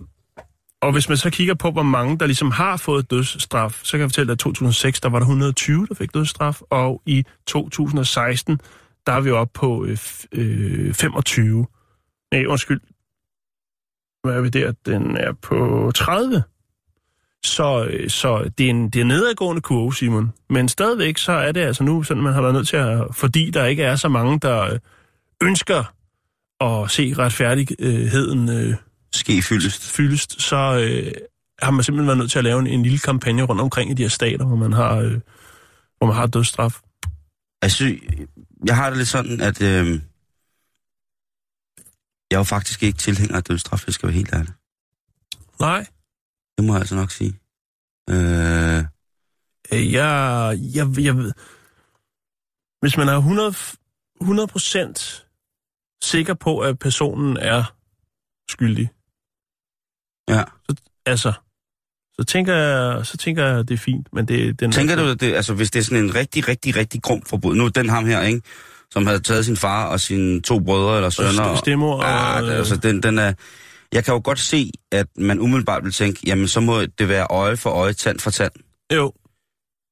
[0.85, 4.01] og hvis man så kigger på, hvor mange, der ligesom har fået dødsstraf, så kan
[4.01, 8.61] jeg fortælle, at i 2006, der var der 120, der fik dødsstraf, og i 2016,
[9.07, 9.99] der er vi oppe på øh,
[10.33, 11.67] øh, 25.
[12.33, 12.81] Nej, undskyld.
[14.23, 14.73] Hvad er vi der?
[14.87, 16.43] Den er på 30.
[17.45, 20.33] Så, øh, så det, er en, det er en nedadgående kurve, Simon.
[20.51, 23.05] Men stadigvæk, så er det altså nu, sådan man har været nødt til at...
[23.13, 24.79] Fordi der ikke er så mange, der øh,
[25.43, 25.95] ønsker
[26.61, 28.75] at se retfærdigheden øh,
[29.15, 29.83] Ske fyldest.
[29.83, 31.13] fyldest, så øh,
[31.63, 33.95] har man simpelthen været nødt til at lave en, en lille kampagne rundt omkring i
[33.95, 35.21] de her stater, hvor man har, øh,
[35.99, 36.81] hvor man har dødsstraf.
[37.63, 37.97] Altså,
[38.67, 39.63] jeg har det lidt sådan, at...
[39.63, 40.01] Øh,
[42.31, 44.53] jeg er jo faktisk ikke tilhænger af dødsstraf, jeg skal være helt ærlig.
[45.61, 45.87] Nej.
[46.59, 47.35] Det må jeg altså nok sige.
[48.11, 48.85] Øh,
[49.73, 51.33] Øh, jeg, jeg, jeg ved...
[52.81, 53.55] Hvis man er 100,
[54.23, 55.25] 100%
[56.03, 57.75] sikker på, at personen er
[58.51, 58.91] skyldig,
[60.29, 60.43] ja.
[61.07, 61.33] altså,
[62.19, 65.21] så tænker jeg, så tænker jeg, det er fint, men det, den Tænker du, at
[65.21, 67.89] det, altså, hvis det er sådan en rigtig, rigtig, rigtig grum forbrud, nu er den
[67.89, 68.41] ham her, ikke?
[68.91, 71.43] Som havde taget sin far og sine to brødre eller sønner.
[71.43, 73.33] og stemmer, Ja, og, det, altså, den, den er...
[73.93, 77.27] Jeg kan jo godt se, at man umiddelbart vil tænke, jamen, så må det være
[77.31, 78.53] øje for øje, tand for tand.
[78.93, 79.13] jo,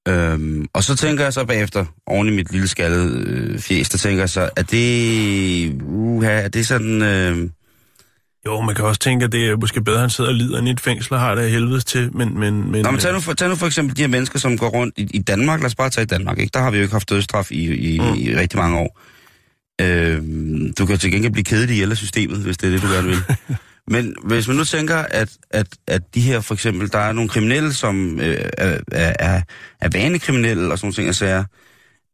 [0.09, 3.99] Øhm, og så tænker jeg så bagefter, oven i mit lille skaldede øh, fjes, der
[3.99, 5.83] tænker jeg så, er det...
[5.83, 7.03] Uha, er det sådan...
[7.03, 7.51] Øh,
[8.47, 10.67] jo, man kan også tænke, at det er måske bedre, at han sidder og lider
[10.67, 12.41] i et fængsel og har det af helvedes til, men...
[12.41, 14.59] men, men Nå, men tag nu, for, tag nu for eksempel de her mennesker, som
[14.59, 15.61] går rundt i, i Danmark.
[15.61, 16.51] Lad os bare tage i Danmark, ikke?
[16.55, 18.15] Der har vi jo ikke haft dødsstraf i, i, mm.
[18.15, 19.01] i rigtig mange år.
[19.81, 20.23] Øh,
[20.79, 23.09] du kan til gengæld blive kedet ihjel af systemet, hvis det er det, du gerne
[23.09, 23.19] vil.
[23.95, 27.29] Men hvis man nu tænker, at, at, at de her for eksempel, der er nogle
[27.29, 29.43] kriminelle, som øh, er, er,
[29.81, 31.47] er, vanekriminelle og sådan nogle ting.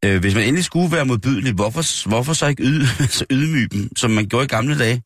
[0.04, 2.86] Øh, hvis man endelig skulle være modbydelig, hvorfor, hvorfor så ikke yde,
[3.18, 5.02] så ydmyge dem, som man gjorde i gamle dage?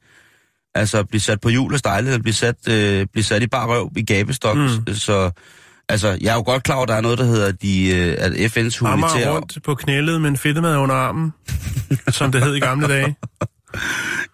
[0.75, 3.67] Altså blive sat på hjul og stejle, eller blive sat, øh, blive sat i bar
[3.67, 4.57] røv i gabestok.
[4.57, 4.95] Mm.
[4.95, 5.31] Så
[5.89, 8.17] altså, jeg er jo godt klar over, at der er noget, der hedder de, øh,
[8.19, 9.33] at FN's humanitære...
[9.35, 11.33] rundt på knælet med en fedtemad under armen,
[12.19, 13.17] som det hed i gamle dage.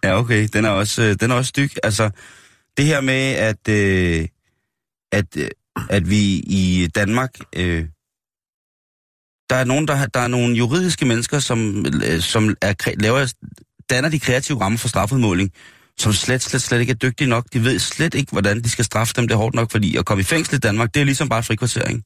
[0.05, 0.49] Ja, okay.
[0.53, 1.71] Den er også, øh, den er også styg.
[1.83, 2.11] Altså,
[2.77, 4.29] det her med, at, øh,
[5.13, 5.49] at, øh,
[5.91, 7.31] at vi i Danmark...
[7.57, 7.85] Øh,
[9.51, 13.33] der er nogen, der, der er nogle juridiske mennesker, som, øh, som er, laver,
[13.91, 15.53] danner de kreative rammer for strafudmåling,
[15.99, 17.45] som slet, slet, slet ikke er dygtige nok.
[17.53, 19.29] De ved slet ikke, hvordan de skal straffe dem.
[19.29, 21.43] Det er hårdt nok, fordi at komme i fængsel i Danmark, det er ligesom bare
[21.43, 22.05] frikvartering.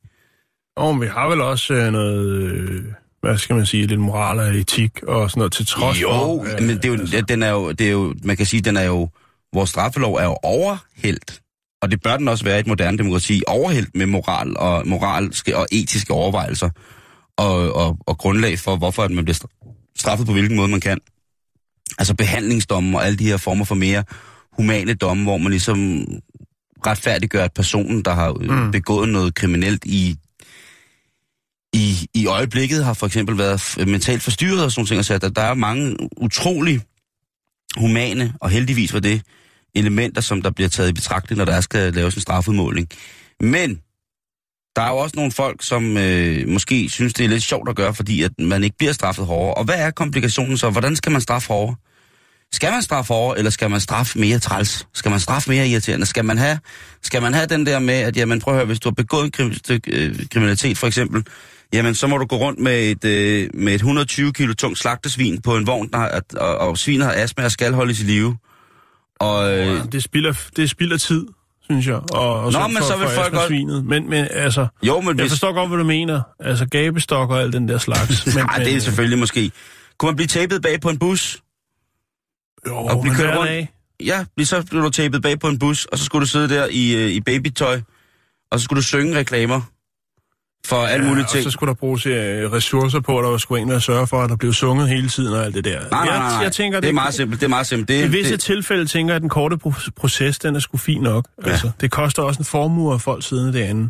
[0.77, 2.85] Og vi har vel også øh, noget, øh,
[3.21, 6.45] hvad skal man sige, lidt moral og etik og sådan noget til trods jo, for.
[6.45, 8.61] øh, men det er jo, altså, den er jo, det er jo, man kan sige,
[8.61, 9.09] den er jo,
[9.55, 11.41] vores straffelov er jo overhældt.
[11.83, 15.57] Og det bør den også være i et moderne demokrati, overhældt med moral og moralske
[15.57, 16.71] og etiske overvejelser.
[17.37, 20.81] Og, og, og grundlag for, hvorfor at man bliver stra- straffet på hvilken måde man
[20.81, 20.99] kan.
[21.99, 24.05] Altså behandlingsdomme og alle de her former for mere
[24.53, 26.07] humane domme, hvor man ligesom
[26.87, 28.71] retfærdiggør, at personen, der har mm.
[28.71, 30.17] begået noget kriminelt i
[31.75, 35.29] i, i øjeblikket har for eksempel været mentalt forstyrret og sådan ting, og så der,
[35.29, 36.81] der er mange utrolig
[37.77, 39.23] humane, og heldigvis var det
[39.75, 42.89] elementer, som der bliver taget i betragtning, når der skal laves en strafudmåling.
[43.41, 43.81] Men
[44.77, 47.77] der er jo også nogle folk, som øh, måske synes, det er lidt sjovt at
[47.77, 49.55] gøre, fordi at man ikke bliver straffet hårdere.
[49.55, 50.71] Og hvad er komplikationen så?
[50.71, 51.77] Hvordan skal man straffe hårdere?
[52.53, 54.87] Skal man straffe hårdere, eller skal man straffe mere træls?
[54.95, 56.07] Skal man straffe mere irriterende?
[56.07, 56.59] Skal man have,
[57.03, 59.25] skal man have den der med, at jamen, prøv at høre, hvis du har begået
[59.25, 59.53] en krim,
[59.87, 61.27] øh, kriminalitet for eksempel,
[61.73, 65.41] jamen så må du gå rundt med et, øh, med et 120 kilo tungt slagtesvin
[65.41, 68.05] på en vogn, der har, at, og, og svinet har astma og skal holdes i
[68.05, 68.37] live.
[69.21, 71.27] Og, øh, det, spilder, det spilder tid
[71.65, 71.95] synes jeg.
[72.15, 73.85] Og, og Nå, så men for, så vil folk godt- Svinet.
[73.85, 75.33] Men, men altså, Jo, men jeg hvis...
[75.33, 76.23] forstår godt, hvad du mener.
[76.41, 78.27] Altså gabestok og alt den der slags.
[78.37, 79.51] men, Nej, det er men, selvfølgelig måske.
[79.99, 81.43] Kunne man blive tapet bag på en bus?
[82.67, 83.49] Jo, og blive kørt rundt.
[83.49, 83.69] dag.
[84.05, 86.49] Ja, lige så blev du tapet bag på en bus, og så skulle du sidde
[86.49, 87.81] der i, øh, i babytøj,
[88.51, 89.61] og så skulle du synge reklamer
[90.67, 91.45] for alle mulige og ting.
[91.45, 94.31] så skulle der bruges øh, ressourcer på, at der skulle ind og sørge for, at
[94.31, 95.81] der blev sunget hele tiden og alt det der.
[95.91, 96.27] Nej, nej, nej.
[96.27, 97.41] Jeg, jeg tænker, det er meget simpelt.
[97.41, 97.89] Det er meget simpelt.
[97.89, 100.77] Det, I visse det, tilfælde tænker jeg, at den korte pro- proces, den er sgu
[100.77, 101.29] fin nok.
[101.47, 101.51] Ja.
[101.51, 103.89] Altså, det koster også en formue af folk derinde.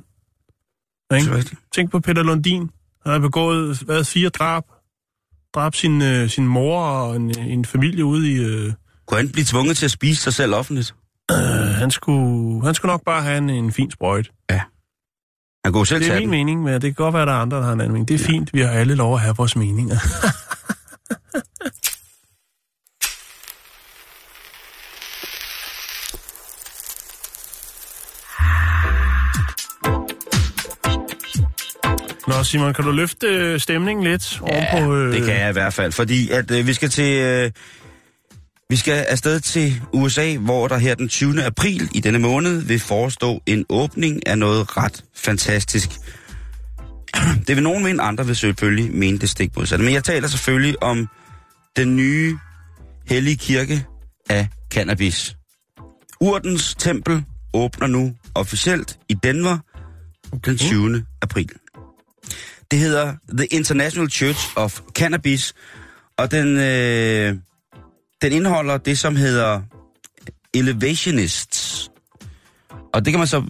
[1.11, 1.31] det Ikke?
[1.31, 1.61] er rigtigt.
[1.75, 2.61] Tænk på Peter Lundin.
[3.03, 4.63] Han har begået hvad, fire drab.
[5.55, 8.35] Drab sin, øh, sin mor og en, en familie ude i...
[8.37, 8.73] Øh,
[9.07, 10.95] Kunne han blive tvunget til at spise sig selv offentligt?
[11.31, 11.37] øh,
[11.75, 14.31] han, skulle, han skulle nok bare have en, en fin sprøjt.
[15.65, 16.31] Han kunne selv Det er tage min den.
[16.31, 18.09] mening, men det kan godt være, at der er andre, der har en anden mening.
[18.09, 18.33] Det er ja.
[18.33, 19.97] fint, vi har alle lov at have vores meninger.
[32.29, 34.95] Nå, Simon, kan du løfte øh, stemningen lidt Ja, ovenpå...
[34.97, 37.21] Øh, det kan jeg i hvert fald, fordi at øh, vi skal til...
[37.23, 37.51] Øh,
[38.73, 41.45] vi skal afsted til USA, hvor der her den 20.
[41.45, 45.91] april i denne måned vil forestå en åbning af noget ret fantastisk.
[47.47, 49.85] Det vil nogen mene, andre vil selvfølgelig mene det stik modsatte.
[49.85, 51.09] Men jeg taler selvfølgelig om
[51.77, 52.39] den nye
[53.09, 53.87] hellige kirke
[54.31, 55.37] af cannabis.
[56.21, 59.59] Urtens tempel åbner nu officielt i Denver
[60.45, 61.07] den 20.
[61.23, 61.51] april.
[62.71, 65.55] Det hedder The International Church of Cannabis,
[66.19, 67.37] og den, øh,
[68.23, 69.63] den indeholder det, som hedder
[70.55, 71.91] Elevationists.
[72.95, 73.45] Og det kan man så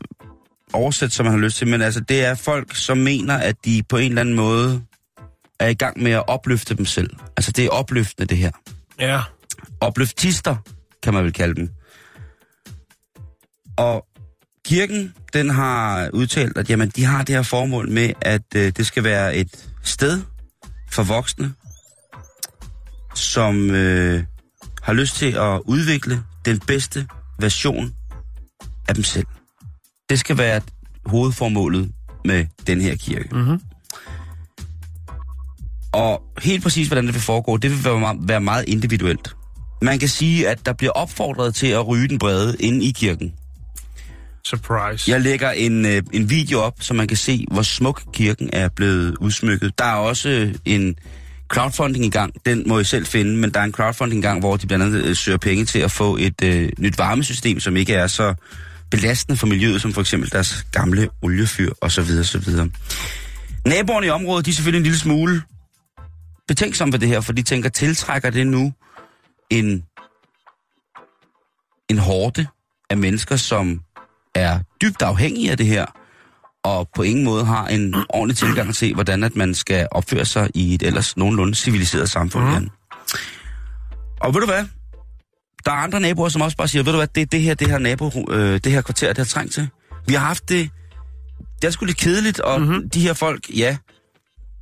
[0.73, 3.83] oversætte, som man har lyst til, men altså det er folk, som mener, at de
[3.89, 4.83] på en eller anden måde
[5.61, 7.11] er i gang med at opløfte dem selv.
[7.37, 8.51] Altså det er opløftende, det her.
[8.99, 9.23] Ja,
[9.81, 10.57] Opløftister,
[11.03, 11.69] kan man vel kalde dem.
[13.77, 14.07] Og
[14.65, 18.87] kirken, den har udtalt, at jamen, de har det her formål med, at øh, det
[18.87, 20.23] skal være et sted
[20.91, 21.55] for voksne,
[23.15, 24.25] som øh,
[24.83, 27.07] har lyst til at udvikle den bedste
[27.39, 27.95] version
[28.89, 29.27] af dem selv.
[30.09, 30.61] Det skal være
[31.07, 31.91] hovedformålet
[32.25, 33.29] med den her kirke.
[33.33, 33.61] Mhm.
[35.93, 37.85] Og helt præcis, hvordan det vil foregå, det vil
[38.29, 39.37] være meget, individuelt.
[39.83, 43.35] Man kan sige, at der bliver opfordret til at ryge den brede inde i kirken.
[44.47, 45.11] surprise.
[45.11, 48.69] Jeg lægger en, øh, en video op, så man kan se, hvor smuk kirken er
[48.69, 49.79] blevet udsmykket.
[49.79, 50.97] Der er også en
[51.53, 52.47] crowdfunding i gang.
[52.47, 54.85] Den må I selv finde, men der er en crowdfunding i gang, hvor de blandt
[54.85, 58.35] andet øh, søger penge til at få et øh, nyt varmesystem, som ikke er så
[58.91, 62.19] belastende for miljøet, som for eksempel deres gamle oliefyr osv.
[62.21, 62.43] osv.
[63.67, 65.43] Naboerne i området, de er selvfølgelig en lille smule
[66.49, 68.73] betænksomme ved det her, for de tænker, tiltrækker det nu
[69.51, 69.85] en,
[71.91, 72.47] en hårde
[72.91, 73.81] af mennesker, som
[74.35, 75.87] er dybt afhængige af det her,
[76.65, 80.51] og på ingen måde har en ordentlig tilgang til, hvordan at man skal opføre sig
[80.55, 82.45] i et ellers nogenlunde civiliseret samfund.
[82.61, 82.69] Mm.
[84.21, 84.65] Og ved du hvad?
[85.65, 87.71] Der er andre naboer, som også bare siger, ved du hvad, det, det her, det
[87.71, 89.69] her nabo, øh, det her kvarter, det har trængt til.
[90.07, 90.71] Vi har haft det,
[91.63, 92.69] det er sgu lidt kedeligt, og Mhm.
[92.71, 92.91] mm-hmm.
[92.91, 93.77] de her folk, ja,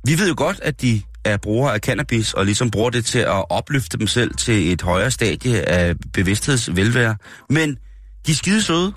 [0.05, 3.19] vi ved jo godt, at de er brugere af cannabis, og ligesom bruger det til
[3.19, 7.15] at opløfte dem selv til et højere stadie af bevidsthedsvelvære.
[7.49, 7.77] Men
[8.27, 8.93] de er skide søde.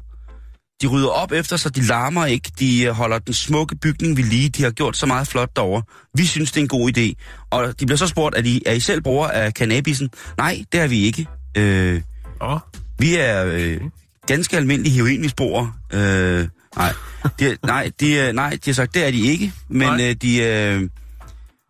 [0.85, 4.49] De rydder op efter sig, de larmer ikke, de holder den smukke bygning ved lige,
[4.49, 5.83] de har gjort så meget flot derovre.
[6.15, 7.13] Vi synes, det er en god idé.
[7.51, 10.11] Og de bliver så spurgt, at I, er I selv brugere af cannabisen?
[10.39, 11.27] Nej, det er vi ikke.
[11.57, 12.01] Øh,
[12.43, 12.59] Åh,
[12.99, 13.81] vi er øh,
[14.27, 15.73] ganske almindelige heroinmisbrugere.
[15.93, 16.93] Øh, nej,
[17.41, 19.53] de, nej, de, nej, de har sagt, det er de ikke.
[19.69, 20.09] Men, Nej.
[20.09, 20.89] øh, de, øh,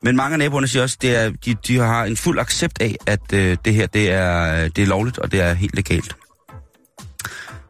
[0.03, 2.97] men mange af naboerne siger også, det er, de, de har en fuld accept af,
[3.07, 6.17] at øh, det her det er, det er lovligt, og det er helt legalt.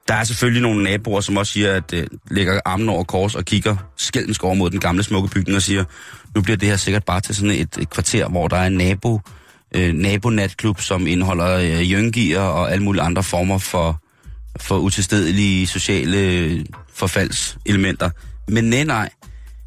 [0.09, 3.45] Der er selvfølgelig nogle naboer, som også siger, at øh, lægger armen over kors og
[3.45, 5.85] kigger skældensk over mod den gamle smukke bygning og siger,
[6.35, 8.77] nu bliver det her sikkert bare til sådan et, et kvarter, hvor der er en
[8.77, 9.21] nabo,
[9.75, 14.03] øh, nabonatklub, som indeholder øh, jøngier og alle mulige andre former for,
[14.61, 18.11] for utilstedelige sociale øh, forfaldselementer.
[18.49, 19.11] Men nej, nej,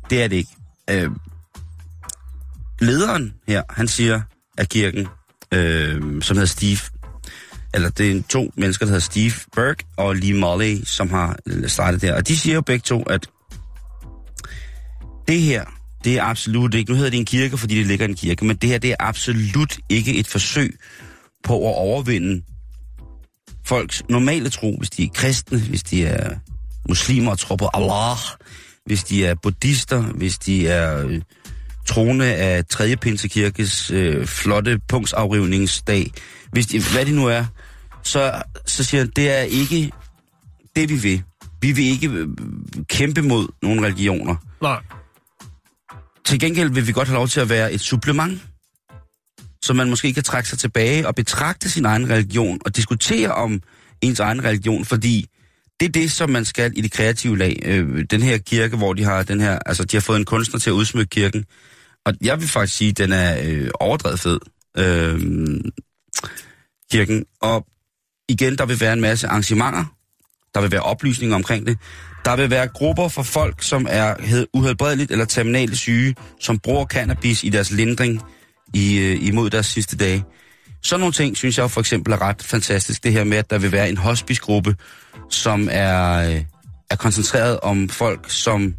[0.09, 0.51] det er det ikke.
[0.89, 1.11] Øh,
[2.81, 4.21] lederen her, han siger
[4.57, 5.07] af kirken,
[5.53, 6.79] øh, som hedder Steve,
[7.77, 11.69] eller det er to mennesker, der hedder Steve Burke og Lee Molly, som har øh,
[11.69, 12.15] startet der.
[12.15, 13.27] Og de siger jo begge to, at
[15.27, 15.65] det her,
[16.03, 18.45] det er absolut ikke, nu hedder det en kirke, fordi det ligger i en kirke,
[18.45, 20.77] men det her, det er absolut ikke et forsøg
[21.43, 22.43] på at overvinde
[23.65, 26.35] folks normale tro, hvis de er kristne, hvis de er
[26.89, 28.17] muslimer og tror på Allah,
[28.85, 31.21] hvis de er buddhister, hvis de er øh,
[31.85, 32.95] troende af 3.
[32.95, 36.11] Pinsekirkes øh, flotte punktsafrivningsdag,
[36.51, 37.45] hvis de, hvad det nu er,
[38.07, 39.91] så, så siger han, det er ikke
[40.75, 41.23] det, vi vil.
[41.61, 42.27] Vi vil ikke øh,
[42.89, 44.35] kæmpe mod nogle religioner.
[44.61, 44.81] Nej.
[46.25, 48.41] Til gengæld vil vi godt have lov til at være et supplement,
[49.61, 53.61] så man måske kan trække sig tilbage og betragte sin egen religion og diskutere om
[54.01, 55.25] ens egen religion, fordi
[55.79, 57.59] det er det, som man skal i det kreative lag.
[57.65, 60.59] Øh, den her kirke, hvor de har den her, altså de har fået en kunstner
[60.59, 61.45] til at udsmykke kirken,
[62.05, 64.39] og jeg vil faktisk sige, at den er øh, overdrevet fed,
[64.77, 65.19] øh,
[66.91, 67.25] kirken.
[67.41, 67.65] Og
[68.29, 69.85] igen, der vil være en masse arrangementer,
[70.55, 71.77] der vil være oplysninger omkring det.
[72.25, 74.15] Der vil være grupper for folk, som er
[74.53, 78.21] uhelbredeligt eller terminale syge, som bruger cannabis i deres lindring
[78.73, 80.25] i, øh, imod deres sidste dage.
[80.83, 83.03] Sådan nogle ting, synes jeg for eksempel er ret fantastisk.
[83.03, 84.75] Det her med, at der vil være en hospicegruppe,
[85.29, 86.43] som er, øh,
[86.89, 88.73] er koncentreret om folk, som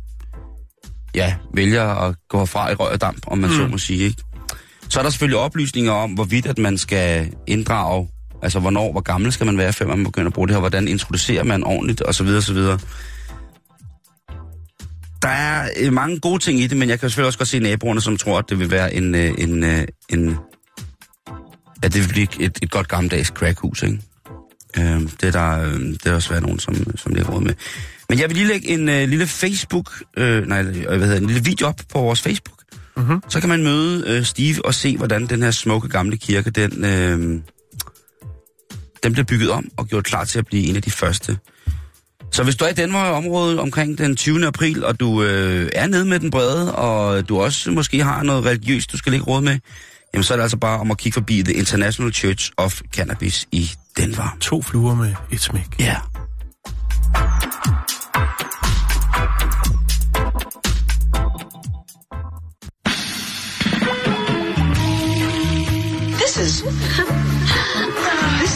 [1.14, 3.56] ja, vælger at gå fra i røg og damp, om man mm.
[3.56, 4.04] så må sige.
[4.04, 4.22] Ikke?
[4.88, 8.08] Så er der selvfølgelig oplysninger om, hvorvidt at man skal inddrage,
[8.42, 10.88] altså hvornår, hvor gammel skal man være, før man begynder at bruge det her, hvordan
[10.88, 12.26] introducerer man ordentligt, osv.
[12.26, 12.56] osv.
[15.22, 17.58] Der er øh, mange gode ting i det, men jeg kan selvfølgelig også godt se
[17.58, 20.36] naboerne, som tror, at det vil være en, øh, en, øh, en
[21.82, 24.00] at det vil blive et, et godt gammeldags crackhus, ikke?
[24.78, 27.54] Øh, det, er der, øh, det er også været nogen, som, som det råd med.
[28.08, 31.26] Men jeg vil lige lægge en øh, lille Facebook, øh, nej, øh, hvad hedder en
[31.26, 32.58] lille video op på vores Facebook.
[32.96, 33.22] Mhm.
[33.28, 36.84] Så kan man møde øh, Steve og se, hvordan den her smukke gamle kirke, den,
[36.84, 37.40] øh,
[39.02, 41.38] den bliver bygget om og gjort klar til at blive en af de første.
[42.30, 44.46] Så hvis du er i Danmark område omkring den 20.
[44.46, 48.44] april, og du øh, er nede med den brede, og du også måske har noget
[48.44, 49.58] religiøst, du skal lægge råd med,
[50.14, 53.48] jamen så er det altså bare om at kigge forbi The International Church of Cannabis
[53.52, 54.36] i Denver.
[54.40, 55.80] To fluer med et smæk.
[55.80, 55.96] Ja.
[66.18, 67.07] This is.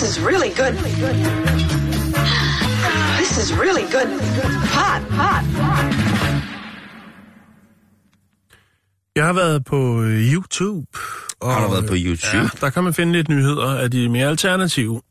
[0.03, 0.75] This is really good.
[3.19, 4.09] This is really good.
[4.77, 5.45] Hot, hot.
[9.17, 10.01] Jeg har været på
[10.33, 10.87] YouTube.
[11.41, 12.37] Og, Har du været på øh, YouTube?
[12.37, 15.03] Ja, der kan man finde lidt nyheder af de mere alternative.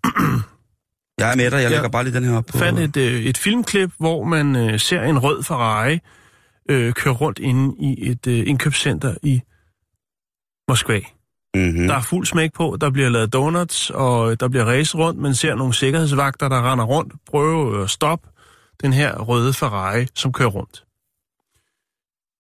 [1.17, 1.69] Jeg er med dig, jeg Ja.
[1.69, 2.57] lægger bare lige den her op på...
[2.57, 5.99] fandt et, øh, et filmklip, hvor man øh, ser en rød Ferrari
[6.69, 9.41] øh, køre rundt inde i et øh, indkøbscenter i
[10.67, 10.99] Moskva.
[11.55, 11.87] Mm-hmm.
[11.87, 15.19] Der er fuld smæk på, der bliver lavet donuts, og der bliver race rundt.
[15.19, 18.27] Man ser nogle sikkerhedsvagter, der render rundt, prøver at øh, stoppe
[18.81, 20.83] den her røde Ferrari, som kører rundt.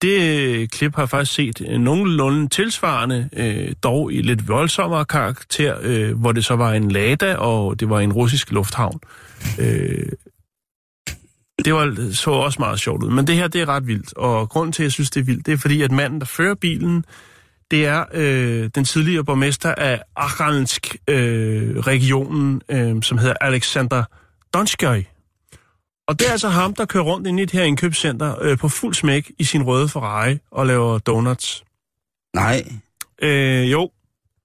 [0.01, 5.05] Det øh, klip har jeg faktisk set øh, nogenlunde tilsvarende, øh, dog i lidt voldsommere
[5.05, 8.99] karakter, øh, hvor det så var en Lada, og det var en russisk lufthavn.
[9.59, 10.11] Øh,
[11.65, 13.11] det var, så også meget sjovt ud.
[13.11, 14.13] Men det her, det er ret vildt.
[14.13, 16.25] Og grunden til, at jeg synes, det er vildt, det er fordi, at manden, der
[16.25, 17.05] fører bilen,
[17.71, 24.03] det er øh, den tidligere borgmester af Arkhangelsk-regionen, øh, som hedder Alexander
[24.53, 25.03] Donskøj.
[26.07, 28.69] Og det er altså ham, der kører rundt ind i det her indkøbscenter øh, på
[28.69, 31.63] fuld smæk i sin røde Ferrari og laver donuts.
[32.35, 32.65] Nej.
[33.21, 33.91] Øh, jo.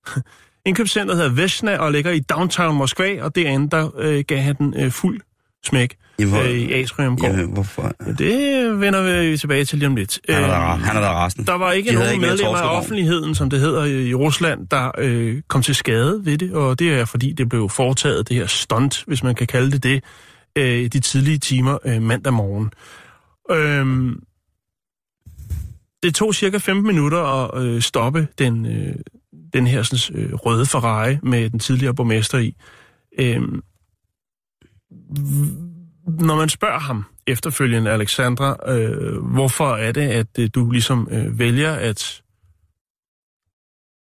[0.66, 4.80] Indkøbscenteret hedder Vesna og ligger i downtown Moskva, og derinde der øh, gav han den
[4.80, 5.20] øh, fuld
[5.66, 7.30] smæk hvor, øh, i Atriumgård.
[7.30, 7.92] jamen, hvorfor?
[8.18, 10.20] Det vender vi tilbage til lige om lidt.
[10.28, 11.46] Han er Øh, der, han er der resten.
[11.46, 14.90] der var ikke De nogen ikke medlemmer af offentligheden, som det hedder i Rusland, der
[14.98, 18.46] øh, kom til skade ved det, og det er fordi, det blev foretaget, det her
[18.46, 20.04] stunt, hvis man kan kalde det det,
[20.58, 22.70] øh, de tidlige timer øh, mandag morgen.
[23.50, 24.22] Øhm,
[26.02, 28.94] det tog cirka 15 minutter at øh, stoppe den, øh,
[29.52, 32.54] den her sådan, øh, røde Ferrari med den tidligere borgmester i.
[33.18, 33.62] Øhm,
[36.06, 41.38] når man spørger ham efterfølgende, Alexandra, øh, hvorfor er det, at øh, du ligesom øh,
[41.38, 42.22] vælger at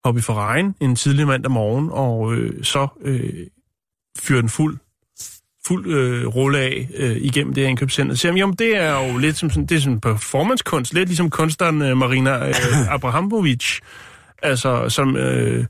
[0.04, 3.46] hoppe i Ferrari'en en tidlig mandag morgen, og øh, så øh,
[4.18, 4.78] fyre den fuld,
[5.66, 8.14] fuld øh, rulle af øh, igennem det her indkøbscenter.
[8.14, 11.08] Så siger han, jamen, det er jo lidt som sådan, det er sådan performancekunst, lidt
[11.08, 12.54] ligesom kunstneren øh, Marina øh,
[12.94, 13.78] Abrahamovic,
[14.42, 15.16] altså som...
[15.16, 15.66] Øh,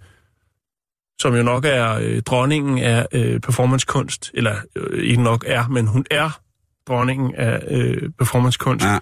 [1.20, 5.86] som jo nok er øh, dronningen af øh, performancekunst, eller øh, ikke nok er, men
[5.86, 6.40] hun er
[6.88, 8.84] dronningen af øh, performancekunst.
[8.86, 8.98] Ja.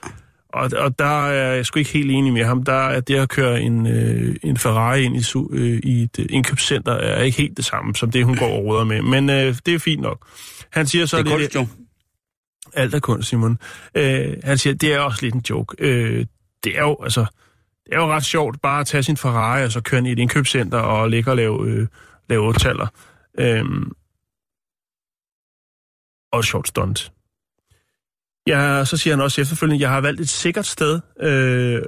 [0.48, 2.62] Og, og der er jeg sgu ikke helt enig med ham.
[2.64, 5.22] Der er det at køre en, øh, en Ferrari ind i,
[5.52, 8.64] øh, i et øh, indkøbscenter er ikke helt det samme, som det hun går og
[8.64, 9.02] råder med.
[9.02, 10.26] Men øh, det er fint nok.
[10.72, 11.82] Han siger så, Det er lidt- kunst, jo.
[12.74, 13.58] alt er kunst, Simon.
[13.94, 15.76] Øh, han siger, det er også lidt en joke.
[15.78, 16.26] Øh,
[16.64, 17.26] det er jo, altså,
[17.86, 20.12] det er jo ret sjovt bare at tage sin Ferrari og så køre ind i
[20.12, 21.86] et indkøbscenter og ligge og lave, øh,
[22.28, 22.86] lave ottaller.
[23.38, 23.64] Øh,
[26.32, 27.12] og sjovt stunt.
[28.46, 31.82] Ja, så siger han også efterfølgende, jeg har valgt et sikkert sted, øh,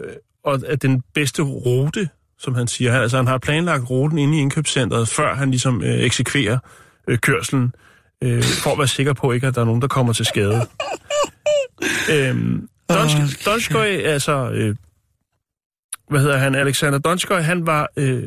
[0.45, 4.41] og at den bedste rute, som han siger, altså han har planlagt ruten inde i
[4.41, 6.59] indkøbscenteret, før han ligesom øh, eksekverer
[7.09, 7.73] øh, kørselen,
[8.23, 10.61] øh, for at være sikker på ikke, at der er nogen, der kommer til skade.
[12.13, 14.77] Øhm, Donsk, Donskoj, altså, øh,
[16.11, 18.23] hvad hedder han, Alexander Donskoj, han var øh,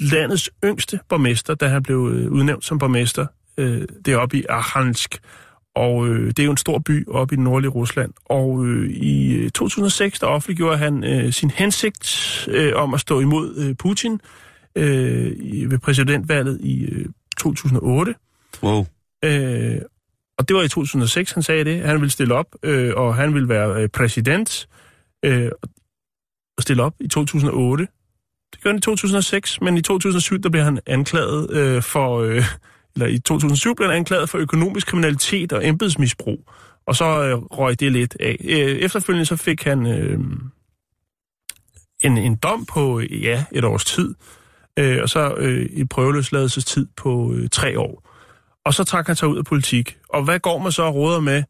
[0.00, 3.26] landets yngste borgmester, da han blev øh, udnævnt som borgmester
[3.56, 5.18] øh, deroppe i Arkhangelsk.
[5.74, 8.12] Og øh, det er jo en stor by oppe i nordlige Rusland.
[8.24, 13.20] Og øh, i øh, 2006, der offentliggjorde han øh, sin hensigt øh, om at stå
[13.20, 14.20] imod øh, Putin
[14.76, 17.06] øh, ved præsidentvalget i øh,
[17.38, 18.14] 2008.
[18.62, 18.86] Wow.
[19.24, 19.80] Øh,
[20.38, 21.82] og det var i 2006, han sagde det.
[21.82, 24.68] Han ville stille op, øh, og han ville være øh, præsident
[25.24, 25.50] øh,
[26.60, 27.86] at stille op i 2008.
[28.52, 32.20] Det gjorde han i 2006, men i 2007, der blev han anklaget øh, for...
[32.20, 32.44] Øh,
[32.94, 36.50] eller i 2007 blev han anklaget for økonomisk kriminalitet og embedsmisbrug.
[36.86, 38.36] Og så øh, røg det lidt af.
[38.44, 40.18] Øh, efterfølgende så fik han øh,
[42.00, 44.14] en, en dom på, ja, et års tid.
[44.78, 48.10] Øh, og så øh, en prøveløsladelsestid på øh, tre år.
[48.64, 49.98] Og så trak han sig ud af politik.
[50.08, 51.42] Og hvad går man så og råder med,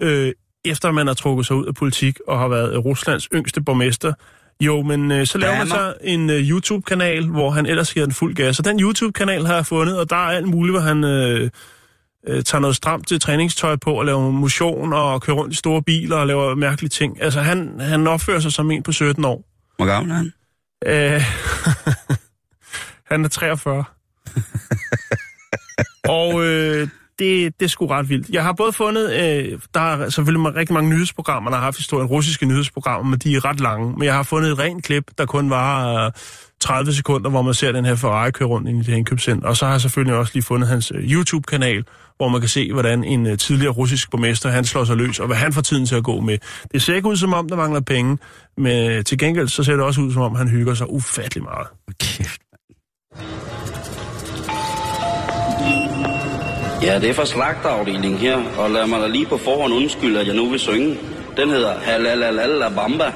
[0.00, 0.32] øh,
[0.64, 4.12] efter man har trukket sig ud af politik og har været Ruslands yngste borgmester?
[4.66, 8.14] Jo, men øh, så laver man så en øh, YouTube-kanal, hvor han ellers giver den
[8.14, 8.58] fuld gas.
[8.58, 11.50] Og den YouTube-kanal har jeg fundet, og der er alt muligt, hvor han øh,
[12.28, 15.82] øh, tager noget stramt til træningstøj på og laver motion og kører rundt i store
[15.82, 17.22] biler og laver mærkelige ting.
[17.22, 19.44] Altså, han, han opfører sig som en på 17 år.
[19.76, 20.32] Hvor gammel er han?
[20.86, 21.22] Øh,
[23.10, 23.84] han er 43.
[26.08, 26.88] og øh,
[27.22, 28.28] det, det er sgu ret vildt.
[28.28, 32.06] Jeg har både fundet, øh, der er selvfølgelig rigtig mange nyhedsprogrammer, der har haft historien,
[32.08, 33.92] russiske nyhedsprogrammer, men de er ret lange.
[33.92, 36.12] Men jeg har fundet et rent klip, der kun var øh,
[36.60, 39.48] 30 sekunder, hvor man ser den her Ferrari køre rundt ind i det her indkøbscenter.
[39.48, 41.84] Og så har jeg selvfølgelig også lige fundet hans øh, YouTube-kanal,
[42.16, 45.26] hvor man kan se, hvordan en øh, tidligere russisk borgmester, han slår sig løs, og
[45.26, 46.38] hvad han får tiden til at gå med.
[46.72, 48.18] Det ser ikke ud som om, der mangler penge,
[48.56, 51.42] men øh, til gengæld så ser det også ud som om, han hygger sig ufattelig
[51.42, 51.66] meget.
[52.00, 52.40] Kæft.
[56.82, 60.26] Ja, det er fra slagterafdelingen her, og lad mig da lige på forhånd undskylde, at
[60.26, 60.98] jeg nu vil synge.
[61.36, 63.12] Den hedder Halalalala Bamba.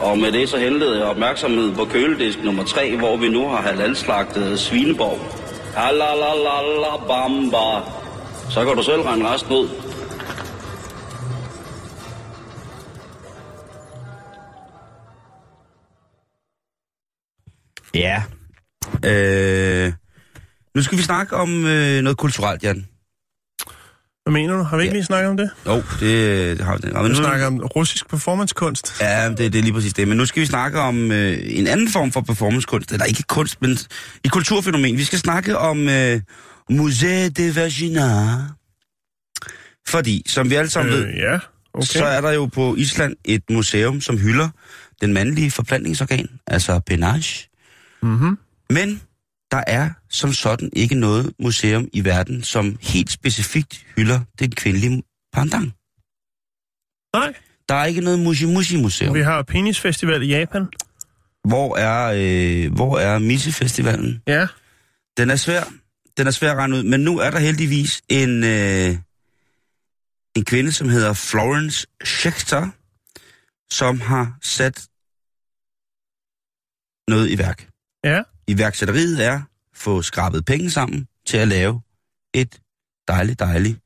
[0.00, 3.62] Og med det så hentede jeg opmærksomhed på køledisk nummer 3, hvor vi nu har
[3.62, 5.18] halalslagtet Svineborg.
[5.76, 7.82] Halalalala Bamba.
[8.50, 9.68] Så kan du selv regne resten ud.
[17.94, 18.22] Ja.
[19.04, 19.92] Øh,
[20.78, 22.86] nu skal vi snakke om øh, noget kulturelt, Jan.
[24.22, 24.62] Hvad mener du?
[24.62, 24.96] Har vi ikke Ja.
[24.96, 25.50] lige snakket om det?
[25.66, 26.88] Jo, det, det har vi.
[26.88, 27.02] det.
[27.04, 29.00] Vi nu, snakker om russisk performancekunst.
[29.00, 30.08] Ja, det, det er lige præcis det.
[30.08, 32.92] Men nu skal vi snakke om øh, en anden form for performancekunst.
[32.92, 33.70] Eller ikke kunst, men
[34.24, 34.96] et kulturfænomen.
[34.96, 36.20] Vi skal snakke om øh,
[36.72, 38.36] Musée de Vagina.
[39.88, 41.38] Fordi, som vi alle sammen øh, ved, ja,
[41.74, 41.86] okay.
[41.86, 44.48] så er der jo på Island et museum, som hylder
[45.00, 47.48] den mandlige forplantningsorgan, altså penage.
[48.02, 48.38] Mm-hmm.
[48.70, 49.00] Men
[49.50, 55.02] der er som sådan ikke noget museum i verden, som helt specifikt hylder den kvindelige
[55.32, 55.64] pandang.
[57.12, 57.34] Nej,
[57.68, 59.14] Der er ikke noget Mushi Mushi museum.
[59.14, 60.66] vi har penisfestival i Japan.
[61.48, 64.22] Hvor er, øh, hvor er Misse Festivalen?
[64.26, 64.46] Ja,
[65.16, 65.62] Den er svær.
[66.16, 66.82] Den er svær at regne ud.
[66.82, 68.96] Men nu er der heldigvis en, øh,
[70.36, 72.68] en kvinde, som hedder Florence Schechter,
[73.70, 74.88] som har sat
[77.08, 77.68] noget i værk.
[78.04, 78.22] ja.
[78.48, 79.42] Iværksætteriet er
[79.72, 81.80] få skrabet penge sammen til at lave
[82.34, 82.60] et
[83.08, 83.78] dejligt, dejligt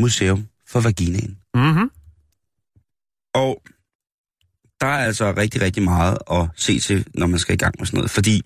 [0.00, 1.38] museum for vaginaen.
[1.54, 1.90] Mm-hmm.
[3.34, 3.62] Og
[4.80, 7.86] der er altså rigtig, rigtig meget at se til, når man skal i gang med
[7.86, 8.10] sådan noget.
[8.10, 8.42] Fordi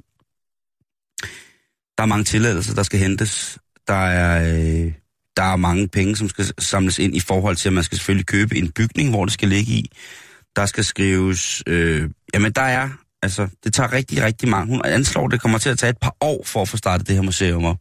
[1.96, 3.58] der er mange tilladelser, der skal hentes.
[3.88, 4.92] Der er, øh,
[5.36, 8.26] der er mange penge, som skal samles ind i forhold til, at man skal selvfølgelig
[8.26, 9.90] købe en bygning, hvor det skal ligge i.
[10.56, 11.62] Der skal skrives...
[11.66, 12.88] Øh, jamen, der er...
[13.22, 14.66] Altså, det tager rigtig, rigtig mange.
[14.74, 17.14] Hun anslår, det kommer til at tage et par år for at få startet det
[17.14, 17.76] her museum op.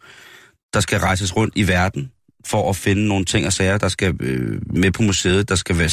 [0.74, 2.12] Der skal rejses rundt i verden
[2.46, 5.50] for at finde nogle ting og sager, der skal øh, med på museet.
[5.50, 5.90] Der skal være,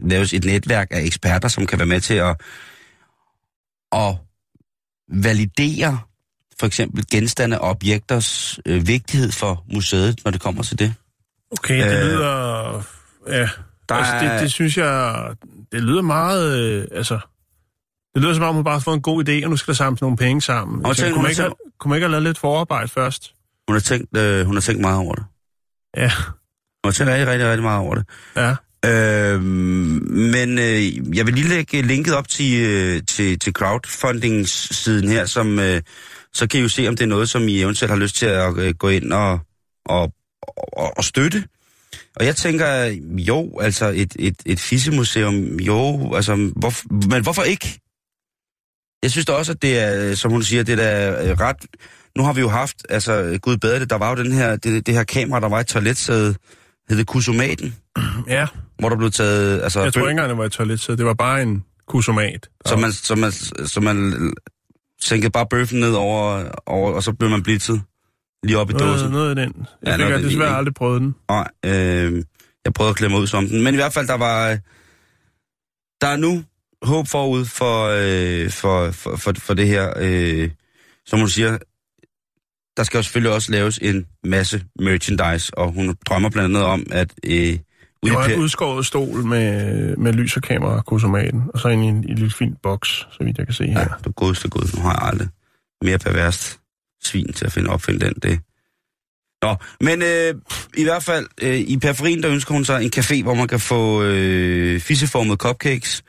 [0.00, 2.40] laves et netværk af eksperter, som kan være med til at,
[3.92, 4.16] at
[5.12, 5.98] validere
[6.60, 10.94] for eksempel genstande og objekters øh, vigtighed for museet, når det kommer til det.
[11.50, 12.82] Okay, det Øh, lyder...
[13.28, 13.48] Ja,
[13.88, 15.24] der altså, er- det, det synes jeg...
[15.72, 16.58] Det lyder meget...
[16.60, 17.18] Øh, altså...
[18.14, 19.76] Det lyder som om, hun bare har fået en god idé, og nu skal der
[19.76, 20.82] samles nogle penge sammen.
[20.84, 23.34] Og Altså, tænk, kunne, man ikke, have- kunne man ikke have lavet lidt forarbejde først?
[23.68, 25.24] Hun har tænkt, øh, hun har tænkt meget over det.
[25.96, 28.04] Ja, Hun har tænkt rigtig, rigtig, rigtig meget over det.
[28.36, 28.54] ja.
[28.84, 35.26] Øh, men øh, jeg vil lige lægge linket op til, øh, til, til crowdfundingssiden her,
[35.26, 35.82] som, øh,
[36.32, 38.26] så kan I jo se, om det er noget, som I eventuelt har lyst til
[38.26, 39.38] at øh, gå ind og,
[39.86, 40.12] og,
[40.72, 41.44] og, og støtte.
[42.16, 46.72] Og jeg tænker, jo, altså et, et, et fissemuseum, jo, altså, hvor,
[47.10, 47.80] men hvorfor ikke?
[49.02, 51.56] Jeg synes da også, at det er, som hun siger, det er øh, ret...
[52.16, 54.86] Nu har vi jo haft, altså, gud bedre det, der var jo den her, det,
[54.86, 56.36] det her kamera, der var i toiletsædet,
[56.88, 57.74] hed det kusomaten,
[58.28, 58.46] Ja,
[58.78, 59.62] hvor der blev taget...
[59.62, 62.48] Altså, jeg tror ikke engang, det var et toilet, det var bare en kusomat.
[62.66, 63.32] Så man, så man,
[63.66, 64.32] så man
[65.00, 67.82] sænkede bare bøffen ned over, over, og så blev man blitzet
[68.42, 69.10] lige op i noget, dåsen.
[69.10, 69.66] noget af den.
[69.86, 71.14] Ja, Jeg noget fik ja, den desværre aldrig prøvet den.
[71.30, 72.24] Nej, øh,
[72.64, 73.64] jeg prøvede at klemme ud som den.
[73.64, 74.50] Men i hvert fald, der var...
[74.50, 74.58] øh,
[76.00, 76.42] Der er nu
[76.82, 79.92] håb forud for, øh, for, for, for, for det her.
[79.96, 80.50] Øh,
[81.06, 81.58] som hun siger,
[82.76, 86.86] der skal jo selvfølgelig også laves en masse merchandise, og hun drømmer blandt andet om,
[86.90, 87.14] at...
[87.24, 87.58] Øh, Det
[88.02, 92.04] var en udskåret stol med, med lys og kamera kusomaten, og så ind i en,
[92.04, 93.80] i en lille fin boks, så vidt jeg kan se her.
[93.80, 95.28] Ja, du godeste gud, nu har jeg aldrig
[95.84, 96.60] mere perverst
[97.04, 98.40] svin til at finde opfinde den, det.
[99.42, 100.34] Nå, men øh,
[100.76, 103.60] i hvert fald, øh, i periferien, der ønsker hun sig en café, hvor man kan
[103.60, 106.02] få øh, fisseformede cupcakes,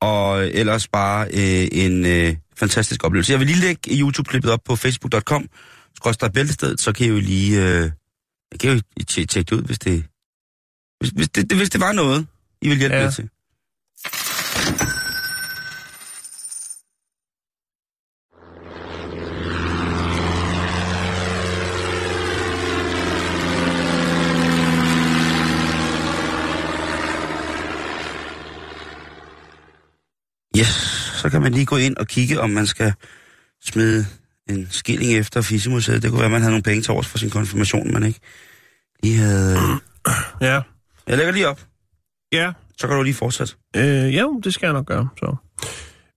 [0.00, 3.32] og ellers bare øh, en øh, fantastisk oplevelse.
[3.32, 5.48] Jeg vil lige lægge YouTube-klippet op på facebook.com,
[5.96, 7.90] skråstrej bæltestedet, så kan I jo lige, øh,
[8.52, 8.80] jeg kan jo
[9.10, 10.04] tje- tjekke det ud, hvis det,
[11.00, 12.26] hvis, hvis, det, hvis det var noget,
[12.62, 13.02] I vil hjælpe Ja.
[13.04, 13.10] ja.
[13.10, 13.28] til.
[30.58, 30.66] Yes,
[31.22, 32.92] så kan man lige gå ind og kigge, om man skal
[33.64, 34.06] smide
[34.50, 36.02] en skilling efter Fissemuseet.
[36.02, 38.20] Det kunne være, at man havde nogle penge til års for sin konfirmation, man ikke
[39.02, 39.58] lige havde...
[40.40, 40.60] Ja,
[41.06, 41.66] Jeg lægger lige op,
[42.32, 42.52] ja.
[42.78, 43.54] så kan du lige fortsætte.
[43.76, 45.08] Øh, ja, det skal jeg nok gøre.
[45.18, 45.36] Så.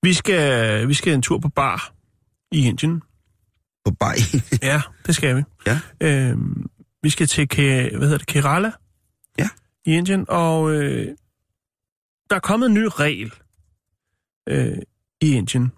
[0.03, 1.93] Vi, skal, vi skal en tur på bar
[2.51, 3.01] i Indien.
[3.85, 4.15] På baj.
[4.61, 5.41] Ja, det skal vi.
[5.67, 5.79] Ja.
[6.01, 6.37] Øh,
[7.03, 8.71] vi skal til hvad hedder det, Kerala
[9.39, 9.49] Ja.
[9.85, 11.07] i Indien, og øh,
[12.29, 13.31] der er kommet en ny regel
[14.47, 14.77] øh,
[15.21, 15.71] i Indien.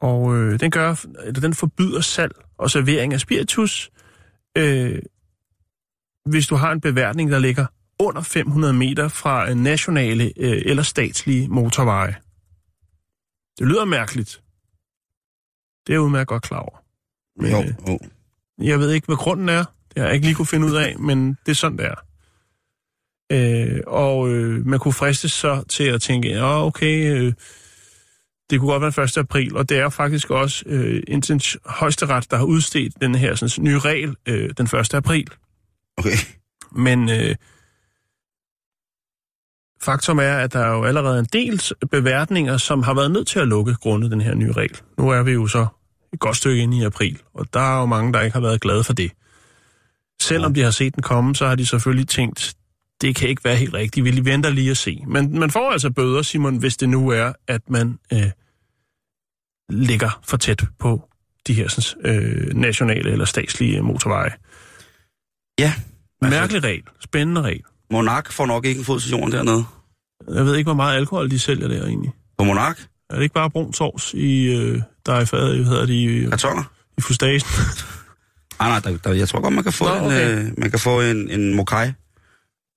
[0.00, 3.90] Og øh, den, gør, eller den forbyder salg og servering af spiritus,
[4.58, 4.98] øh,
[6.24, 7.66] hvis du har en beværtning, der ligger
[7.98, 12.16] under 500 meter fra en nationale øh, eller statslige motorveje.
[13.58, 14.42] Det lyder mærkeligt.
[15.86, 16.82] Det er jeg udmærket godt klar over.
[17.36, 17.98] Men, Jo, øh, jo.
[18.58, 19.64] jeg ved ikke, hvad grunden er.
[19.88, 22.04] Det har jeg ikke lige kunne finde ud af, men det er sådan, det er.
[23.32, 27.32] Øh, og øh, man kunne fristes så til at tænke, ja, okay, øh,
[28.50, 29.18] det kunne godt være 1.
[29.18, 33.64] april, og det er faktisk også øh, Indiens højesteret, der har udstedt den her sådan,
[33.64, 34.94] nye regel øh, den 1.
[34.94, 35.28] april.
[35.96, 36.16] Okay.
[36.72, 37.36] Men øh,
[39.82, 43.38] faktum er, at der er jo allerede en del beværtninger, som har været nødt til
[43.38, 44.76] at lukke grundet den her nye regel.
[44.98, 45.66] Nu er vi jo så
[46.12, 48.60] et godt stykke inde i april, og der er jo mange, der ikke har været
[48.60, 49.12] glade for det.
[50.20, 52.54] Selvom de har set den komme, så har de selvfølgelig tænkt,
[53.00, 55.04] det kan ikke være helt rigtigt, vi venter lige at se.
[55.06, 58.30] Men man får altså bøder, Simon, hvis det nu er, at man øh,
[59.68, 61.08] ligger for tæt på
[61.46, 64.30] de her sådan, øh, nationale eller statslige motorveje.
[65.58, 65.74] Ja.
[66.22, 66.82] Mærkelig regel.
[67.00, 67.62] Spændende regel.
[67.90, 69.64] Monark får nok ikke en fod til jorden dernede.
[70.34, 72.12] Jeg ved ikke, hvor meget alkohol de sælger der egentlig.
[72.38, 72.86] På Monark?
[73.10, 76.26] Er det ikke bare brun sovs i, øh, der er i fadet, hedder det, i,
[76.30, 76.62] Kartoner?
[76.98, 77.42] i fustagen?
[78.62, 80.32] Ah, nej, der, der, jeg tror godt, man kan få, Nå, okay.
[80.32, 81.92] en, øh, man kan få en, en mokai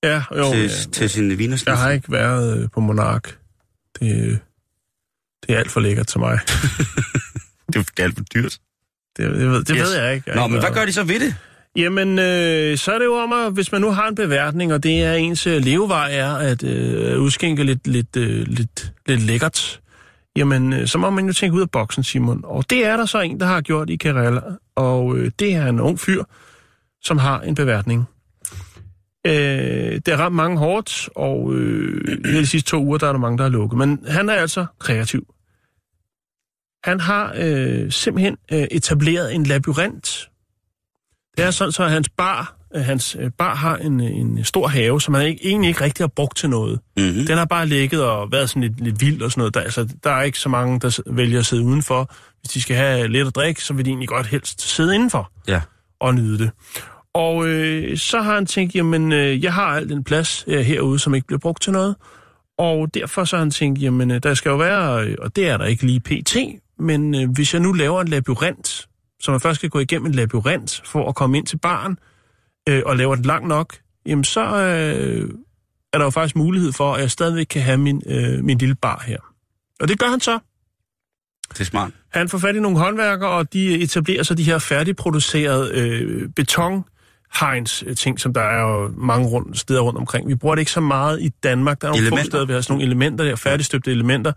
[0.03, 0.51] ja, jo.
[0.51, 0.67] til, ja.
[0.91, 1.67] til sin vinersnit.
[1.67, 3.37] Jeg har ikke været øh, på Monark.
[3.99, 4.39] Det,
[5.47, 6.39] det er alt for lækkert til mig.
[7.73, 8.57] Det er- det er alt for dyrt.
[9.17, 9.81] Det, det, ved, det Yes.
[9.83, 10.23] ved jeg ikke.
[10.31, 11.35] Jeg Nå, men hvad gør de så ved det?
[11.75, 14.83] Jamen, øh, så er det jo om, at hvis man nu har en beværtning, og
[14.83, 19.81] det er ens øh, levevej er at øh, udskænke lidt, lidt, øh, lidt, lidt lækkert,
[20.35, 22.41] jamen, øh, så må man jo tænke ud af boksen, Simon.
[22.43, 24.41] Og det er der så en, der har gjort i Kerala,
[24.75, 26.23] og øh, det er en ung fyr,
[27.01, 28.05] som har en beværtning.
[29.27, 29.33] Øh,
[30.05, 33.37] det har ramt mange hårdt, og øh, de sidste to uger, der er der mange,
[33.37, 33.77] der er lukket.
[33.77, 35.25] Men han er altså kreativ.
[36.83, 40.29] Han har øh, simpelthen øh, etableret en labyrint.
[41.37, 45.01] Det er sådan, så hans bar, øh, hans øh, bar har en, en stor have,
[45.01, 46.79] som han ikke, egentlig ikke rigtig har brugt til noget.
[46.97, 47.25] Mm-hmm.
[47.25, 49.53] Den har bare ligget og været sådan lidt, lidt vild og sådan noget.
[49.53, 52.11] Der, altså, der er ikke så mange, der vælger at sidde udenfor.
[52.41, 55.31] Hvis de skal have lidt at drikke, så vil de egentlig godt helst sidde indenfor
[55.47, 55.61] Ja.
[55.99, 56.51] og nyde det.
[57.13, 60.99] Og øh, så har han tænkt, jamen, øh, jeg har al den plads øh, herude,
[60.99, 61.95] som ikke bliver brugt til noget.
[62.57, 65.49] Og derfor så har han tænkt, jamen, øh, der skal jo være, øh, og det
[65.49, 66.35] er der ikke lige pt.,
[66.79, 68.87] men øh, hvis jeg nu laver en labyrint,
[69.19, 71.97] så man først skal gå igennem en labyrint for at komme ind til baren,
[72.69, 75.29] øh, og laver den lang nok, jamen så øh,
[75.93, 78.75] er der jo faktisk mulighed for, at jeg stadigvæk kan have min, øh, min lille
[78.75, 79.17] bar her.
[79.79, 80.39] Og det gør han så.
[81.49, 81.91] Det er smart.
[82.09, 86.83] Han får fat i nogle håndværkere, og de etablerer så de her færdigproducerede øh, beton
[87.39, 90.27] hegns øh, ting, som der er jo mange rundt, steder rundt omkring.
[90.27, 91.81] Vi bruger det ikke så meget i Danmark.
[91.81, 94.31] Der er nogle få steder, vi har sådan nogle elementer der, færdigstøbte elementer.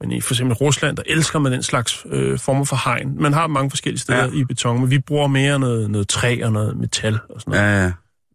[0.00, 3.16] Men i for eksempel Rusland, der elsker man den slags øh, former for hegn.
[3.22, 4.24] Man har mange forskellige steder Ja.
[4.24, 4.30] ja.
[4.40, 7.94] i beton, men vi bruger mere noget, noget træ og noget metal og sådan noget.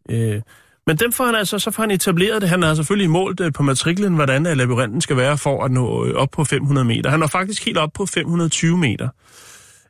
[0.09, 0.35] Ja, ja.
[0.35, 0.41] Øh,
[0.87, 2.49] Men dem får han altså, så får han etableret det.
[2.49, 6.05] Han har selvfølgelig målt øh, på matriklen, hvordan øh, labyrinten skal være for at nå
[6.05, 7.09] øh, op på 500 meter.
[7.09, 9.09] Han er faktisk helt op på 520 meter.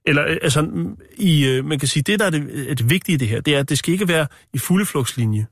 [0.05, 2.89] Eller, øh, altså, mm, i, øh, man kan sige, det der er det, er det
[2.89, 5.47] vigtige i det her, det er, at det skal ikke være i fulde flugtslinje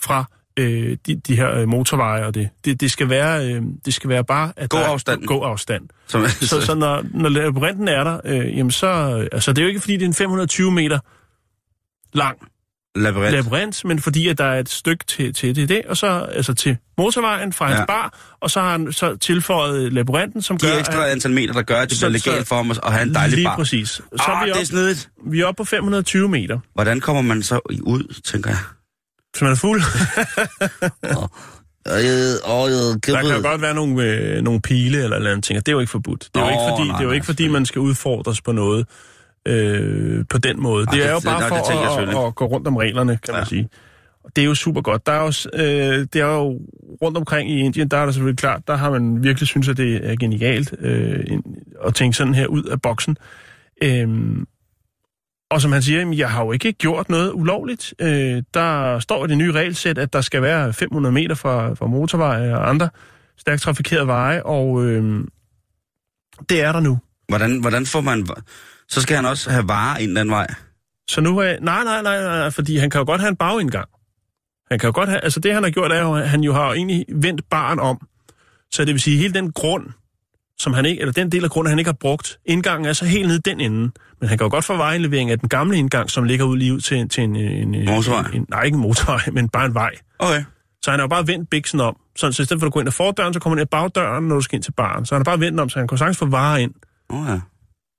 [0.00, 0.24] fra
[0.56, 2.48] øh, de, de her øh, motorveje og det.
[2.64, 4.52] Det, det, skal være, øh, det skal være bare...
[4.56, 5.26] At er- afstanden.
[5.26, 5.88] Gå afstand.
[6.06, 8.86] Som, Så, så når, når labyrinten er der, øh, jamen så...
[9.32, 10.98] Altså, det er jo ikke, fordi det er en 520 meter
[12.12, 12.38] lang
[12.96, 13.32] labyrint.
[13.32, 16.54] labyrint, men fordi at der er et stykke til, til det, det, og så altså
[16.54, 17.84] til motorvejen fra hans Ja.
[17.84, 21.62] bar, og så har han så tilføjet labyrinten, som De gør, ekstra antal meter, der
[21.62, 23.56] gør, at det Så- bliver legalt for ham at at have en dejlig lige bar.
[23.56, 23.88] præcis.
[23.88, 25.10] Så Så er ah, vi, det er op, snedigt.
[25.26, 26.58] vi er oppe på 520 meter.
[26.74, 28.58] Hvordan kommer man så ud, tænker jeg?
[29.32, 29.82] Hvis man er fuld.
[31.88, 32.76] Øh, åh, øh,
[33.06, 35.76] Der kan jo godt være nogle, øh, nogle pile eller andet ting, og det er
[35.76, 36.28] jo ikke forbudt.
[36.34, 38.52] Det er jo ikke, fordi, nej, det er jo ikke fordi, man skal udfordres på
[38.52, 38.86] noget
[39.48, 40.86] øh, på den måde.
[40.88, 42.66] Ej, det er det- jo det- bare nej, det for at, at, at gå rundt
[42.68, 43.44] om reglerne, kan man Ja.
[43.48, 43.68] sige.
[44.24, 45.06] Og Det er jo super godt.
[45.06, 45.32] Der er jo,
[45.64, 46.60] øh, det er jo
[47.02, 49.76] rundt omkring i Indien, der er der selvfølgelig klart, der har man virkelig synes, at
[49.76, 51.24] det er genialt øh,
[51.84, 53.16] at tænke sådan her ud af boksen.
[53.82, 54.46] Øhm,
[55.50, 57.94] og som han siger, jamen, jeg har jo ikke gjort noget ulovligt.
[57.98, 61.86] Øh, der står i det nye regelsæt, at der skal være 500 meter fra, fra
[61.86, 62.88] motorveje og andre
[63.38, 65.24] stærkt trafikerede veje, og øh,
[66.48, 66.98] det er der nu.
[67.28, 68.26] Hvordan, hvordan får man...
[68.88, 70.46] Så skal han også have varer en eller anden vej.
[71.08, 71.56] Så nu er...
[71.60, 73.88] Nej, nej, nej, nej, fordi han kan jo godt have en bagindgang.
[74.70, 75.20] Han kan jo godt have...
[75.20, 77.80] Altså det, han har gjort, er jo, at han jo har jo egentlig vendt baren
[77.80, 78.08] om.
[78.72, 79.86] Så det vil sige, hele den grund,
[80.58, 83.04] som han ikke, eller den del af grunden, han ikke har brugt, indgangen er så
[83.04, 83.90] helt nede i den ende.
[84.20, 86.74] Men han kan jo godt få vejindlevering af den gamle indgang, som ligger ud lige
[86.74, 87.84] ud til, til en, en, en...
[87.84, 88.30] Motorvej?
[88.34, 89.90] En, nej, ikke en motorvej, men bare en vej.
[90.18, 90.44] Okay.
[90.82, 91.96] Så han har jo bare vendt biksen om.
[92.16, 93.78] Så, så i stedet for at går ind ad fordøren, så kommer han ind ad
[93.78, 95.06] bagdøren, når du skal ind til baren.
[95.06, 96.74] Så han har bare vendt den om, så han kan sagtens få varer ind
[97.08, 97.40] Oh, ja.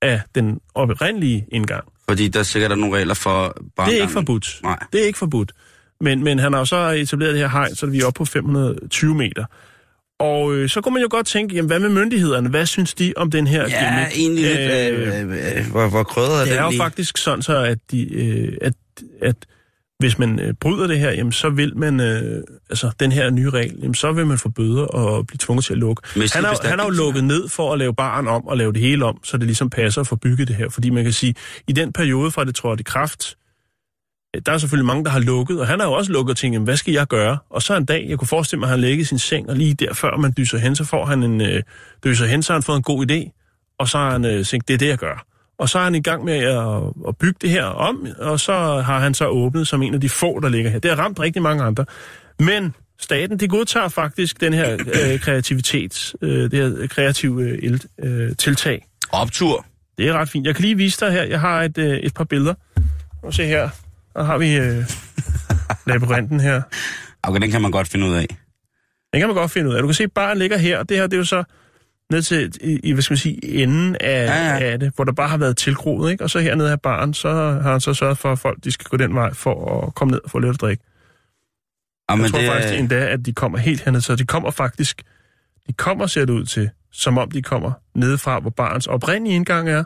[0.03, 1.83] Af den oprindelige indgang.
[2.09, 4.59] Fordi der er sikkert er nogle regler for bare Det er ikke forbudt.
[4.63, 4.79] Nej.
[4.93, 5.51] Det er ikke forbudt.
[6.01, 8.25] Men, men han har jo så etableret det her hegn, så er vi oppe på
[8.25, 9.45] 520 meter.
[10.19, 12.49] Og øh, så kunne man jo godt tænke, jamen hvad med myndighederne?
[12.49, 14.17] Hvad synes de om den her Ja, gimmick?
[14.17, 14.59] egentlig lidt...
[14.99, 16.81] Øh, øh, øh, hvor, hvor krydret er det den er jo lige?
[16.81, 18.73] faktisk sådan så, at, de, øh, at,
[19.21, 19.35] at
[20.03, 23.49] hvis man øh, bryder det her, jamen, så vil man, øh, altså den her nye
[23.49, 26.01] regel, jamen, så vil man få bøder og blive tvunget til at lukke.
[26.15, 28.73] Miste Han har, han har jo lukket ned for at lave baren om og lave
[28.73, 30.69] det hele om, så det ligesom passer at få bygget det her.
[30.69, 31.35] Fordi man kan sige,
[31.67, 33.37] i den periode fra det trådte i kraft,
[34.35, 36.37] øh, der er selvfølgelig mange, der har lukket, og han har jo også lukket og
[36.37, 37.37] tænkt, jamen, hvad skal jeg gøre?
[37.49, 39.55] Og så en dag, jeg kunne forestille mig, at han ligger i sin seng, og
[39.55, 41.63] lige der før man dyser hen, så får han en øh,
[42.03, 43.19] dyser hen, så har han fået en god idé,
[43.79, 45.32] og så har han øh, tænkt, det er det, jeg gør.
[45.57, 48.53] Og så er han i gang med at, at bygge det her om, og så
[48.81, 50.79] har han så åbnet som en af de få, der ligger her.
[50.79, 51.85] Det har ramt rigtig mange andre.
[52.39, 57.87] Men staten, de godtager faktisk den her øh, kreativitet, øh, det her kreative øh, el-
[58.05, 58.85] øh, tiltag.
[59.11, 59.65] Optur.
[59.97, 60.47] Det er ret fint.
[60.47, 61.23] Jeg kan lige vise dig her.
[61.23, 62.53] Jeg har et, øh, et par billeder.
[63.21, 63.69] Prøv at se her.
[64.15, 64.83] Der har vi øh,
[65.87, 66.61] labyrinten her.
[67.23, 68.27] Okay, den kan man godt finde ud af.
[69.13, 69.81] Den kan man godt finde ud af.
[69.81, 70.83] Du kan se, baren ligger her.
[70.83, 71.43] Det her, det er jo så
[72.13, 72.51] ned til,
[72.83, 75.37] i, hvad skal man sige, enden af, Ja, ja, af det, hvor der bare har
[75.37, 76.23] været tilgroet, ikke?
[76.23, 78.85] Og så hernede af baren, så har han så sørget for, at folk de skal
[78.89, 80.83] gå den vej for at komme ned og få lidt at drikke.
[82.09, 85.01] Jamen, Jeg tror det, faktisk endda, at de kommer helt herned, så de kommer faktisk,
[85.67, 89.69] de kommer ser det ud til, som om de kommer nedefra, hvor barens oprindelige indgang
[89.69, 89.83] er,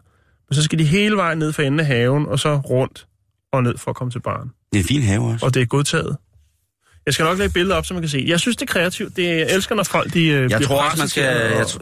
[0.50, 3.08] men så skal de hele vejen ned for enden af haven, og så rundt
[3.52, 4.52] og ned for at komme til baren.
[4.74, 5.46] det er en fin have også.
[5.46, 6.18] Og det er godtaget.
[7.06, 8.24] Jeg skal nok lægge billeder op, så man kan se.
[8.28, 9.16] Jeg synes, det er kreativt.
[9.16, 11.68] Det, jeg elsker, når folk de, øh, Jeg bliver tror også, man skal, at- jeg,
[11.68, 11.82] tror,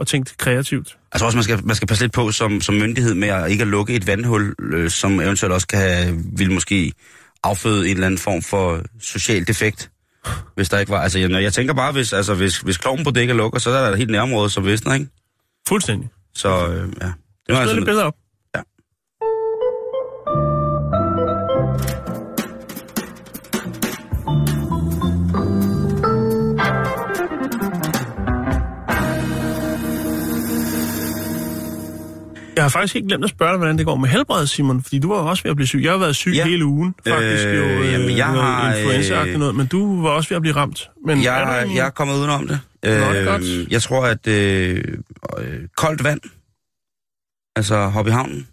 [0.00, 0.98] og tænkt kreativt.
[1.18, 3.62] tror også, man skal, man skal passe lidt på som, som myndighed med at ikke
[3.62, 6.92] at lukke et vandhul, øh, som eventuelt også kan, vil måske
[7.42, 9.90] afføde en eller anden form for social defekt.
[10.54, 13.10] Hvis der ikke var, altså jeg, jeg tænker bare, hvis, altså, hvis, hvis kloven på
[13.10, 15.06] dækket lukker, så er der et helt nærområde, som visner, ikke?
[15.68, 16.08] Fuldstændig.
[16.34, 17.06] Så øh, ja.
[17.46, 18.14] Det var altså, lidt billeder op.
[32.56, 34.98] Jeg har faktisk ikke glemt at spørge dig, hvordan det går med helbred, Simon, fordi
[34.98, 35.80] du var også ved at blive syg.
[35.82, 36.44] Jeg har været syg Ja.
[36.46, 37.62] hele ugen, faktisk Øh, jo.
[37.64, 40.56] Øh, jamen, jeg noget har, influenza øh, noget, men du var også ved at blive
[40.56, 40.90] ramt.
[41.06, 42.60] Men er jeg, du en- jeg er kommet udenom det.
[42.82, 43.72] det er godt.
[43.72, 44.84] jeg tror, at øh,
[45.38, 46.20] øh, koldt vand,
[47.56, 48.46] altså hoppe i havnen,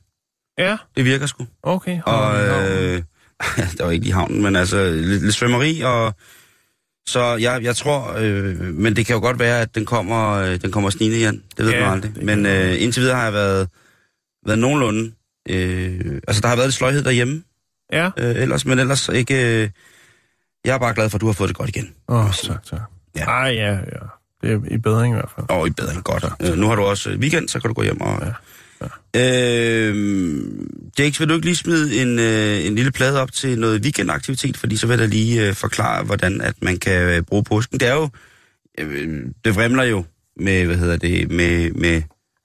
[0.60, 1.46] Ja, det virker sgu.
[1.64, 2.00] okay.
[2.06, 2.40] Og Nå.
[2.40, 3.02] øh,
[3.78, 6.14] der var ikke i havnen, men altså lidt, lidt svømmeri, og
[7.08, 10.62] så jeg, jeg tror, øh, men det kan jo godt være, at den kommer, øh,
[10.62, 11.44] den kommer snigende igen.
[11.58, 12.16] Det ved Ja, man aldrig.
[12.16, 13.70] det Men øh, indtil videre har jeg været,
[14.46, 15.12] været nogenlunde.
[15.50, 17.44] Øh, altså, der har været lidt sløjhed derhjemme,
[17.92, 18.10] Ja.
[18.18, 19.62] øh, ellers, men ellers ikke...
[19.64, 19.70] Øh,
[20.66, 21.90] jeg er bare glad for, at du har fået det godt igen.
[22.10, 22.80] Åh, oh, tak, tak.
[23.16, 23.22] Ja.
[23.22, 23.26] Ja.
[23.26, 23.78] Ej, ja, ja.
[24.42, 25.46] Det er i bedring i hvert fald.
[25.50, 26.26] Og i bedring godt.
[26.42, 28.22] Øh, nu har du også øh, weekend, så kan du gå hjem og...
[28.26, 28.32] Ja,
[29.16, 29.96] Øh,
[31.00, 34.58] Jakes, vil du ikke lige smide en, øh, en lille plade op til noget weekendaktivitet,
[34.58, 37.80] fordi så vil jeg lige øh, forklare, hvordan at man kan øh, bruge påsken.
[37.80, 38.10] Det er jo,
[38.80, 40.04] øh, det vrimler jo
[40.40, 42.02] med, hvad hedder det, med, med,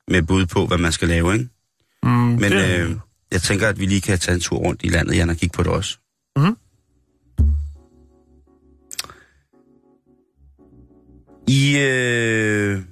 [0.08, 1.48] med bud på, hvad man skal lave, ikke?
[2.02, 2.96] Mm, Men det, øh,
[3.32, 5.54] jeg tænker, at vi lige kan tage en tur rundt i landet, Jan, og kigge
[5.56, 5.98] på det også.
[6.36, 6.56] Mhm.
[11.48, 12.82] I øh,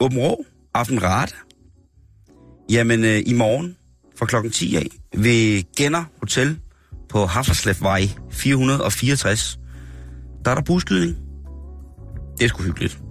[0.00, 0.44] Åben Rå,
[0.74, 1.34] Aften Rate,
[2.70, 3.76] jamen øh, i morgen
[4.16, 4.86] fra klokken 10 af
[5.16, 6.58] ved Genner Hotel
[7.08, 9.58] på Hafferslevvej 464,
[10.44, 11.16] der er der buskydning.
[12.38, 13.02] Det er sgu hyggeligt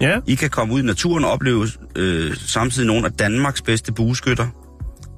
[0.00, 3.92] ja, I kan komme ud i naturen og opleve øh, samtidig nogle af Danmarks bedste
[3.92, 4.46] bueskytter,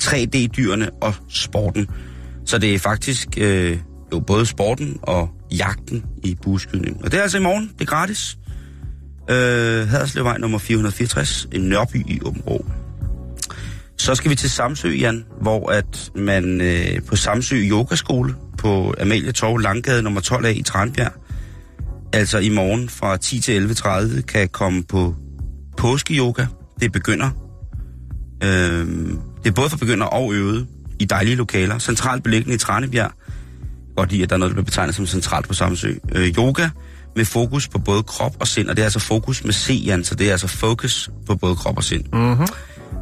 [0.02, 1.88] 3D-dyrene og sporten.
[2.46, 3.78] Så det er faktisk øh,
[4.12, 7.04] jo både sporten og jagten i bueskydning.
[7.04, 7.70] Og det er altså i morgen.
[7.78, 8.38] Det er gratis.
[9.30, 12.66] Øh, Haderslevvej nummer 464, en Nørby i Åbenrå.
[13.98, 19.32] Så skal vi til Samsø, Jan, hvor at man øh, på Samsø Yogaskole på Amalie
[19.32, 21.12] Torv Langgade nummer 12 a i Tranbjerg,
[22.12, 25.14] altså i morgen fra 10 til 11.30, kan komme på
[25.76, 26.46] påskeyoga.
[26.80, 27.30] Det begynder.
[28.44, 28.86] Øh,
[29.42, 30.66] det er både for begynder og øvede
[30.98, 31.78] i dejlige lokaler.
[31.78, 33.12] Centralt beliggende i Tranebjerg.
[33.96, 35.94] Godt lide, at der er noget, der bliver betegnet som centralt på Samsø.
[36.12, 36.68] Øh, yoga
[37.16, 40.04] med fokus på både krop og sind, og det er altså fokus med C, Jan,
[40.04, 42.04] så det er altså fokus på både krop og sind.
[42.12, 42.46] mm-hmm.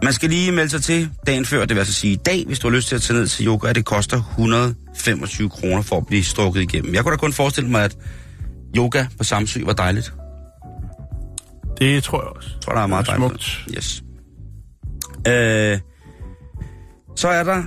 [0.03, 2.59] Man skal lige melde sig til dagen før, det vil altså sige i dag, hvis
[2.59, 6.07] du har lyst til at tage ned til yoga, det koster 125 kroner for at
[6.07, 6.95] blive strukket igennem.
[6.95, 7.97] Jeg kunne da kun forestille mig, at
[8.77, 10.13] yoga på Samsø var dejligt.
[11.79, 12.49] det tror jeg også.
[12.55, 13.43] Jeg tror, der er meget Det er dejligt.
[13.43, 13.77] smukt.
[13.77, 14.03] Yes.
[15.29, 15.79] Øh,
[17.17, 17.63] så er der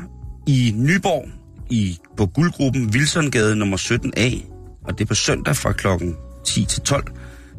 [0.48, 1.26] i Nyborg,
[1.70, 4.44] i, på guldgruppen Wilsongade nummer 17A,
[4.88, 7.04] og det er på søndag fra klokken 10 til 12,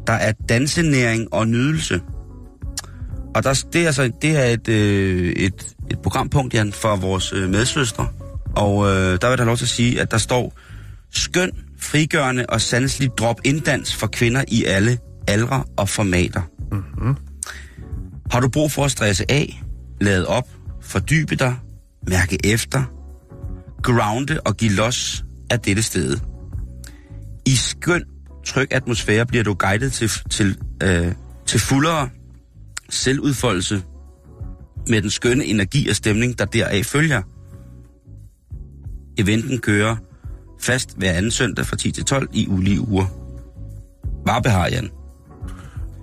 [0.07, 2.01] der er dansenæring og nydelse.
[3.35, 7.33] Og der, det er, altså, det er et, øh, et, et programpunkt, Jan, for vores
[7.33, 8.07] øh, medsøstre.
[8.55, 10.53] Og øh, der vil jeg lov til at sige, at der står
[11.11, 11.51] skøn,
[11.83, 16.41] frigørende og sanselig drop-in-dans for kvinder i alle aldre og formater.
[18.31, 19.63] Har du brug for at stresse af,
[20.01, 20.49] lade op,
[20.81, 21.55] fordybe dig,
[22.07, 22.83] mærke efter,
[23.83, 26.17] grounde og give los af dette sted.
[27.45, 28.03] I skøn,
[28.45, 31.11] tryg atmosfære bliver du guidet til, til, øh,
[31.45, 32.09] til fuldere
[32.89, 33.83] selvudfoldelse
[34.89, 37.21] med den skønne energi og stemning, der deraf følger.
[39.17, 39.95] Eventen kører
[40.65, 43.05] fast hver anden søndag fra 10 til 12 i ulige uger.
[44.25, 44.89] Varebehar, Jan.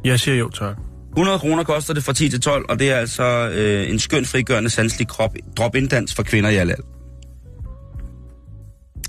[0.04, 0.76] Jeg siger jo tak.
[1.08, 4.24] 100 kroner koster det fra 10 til 12, og det er altså øh, en skøn
[4.24, 6.74] frigørende sanselig krop, drop-in-dans for kvinder i alder.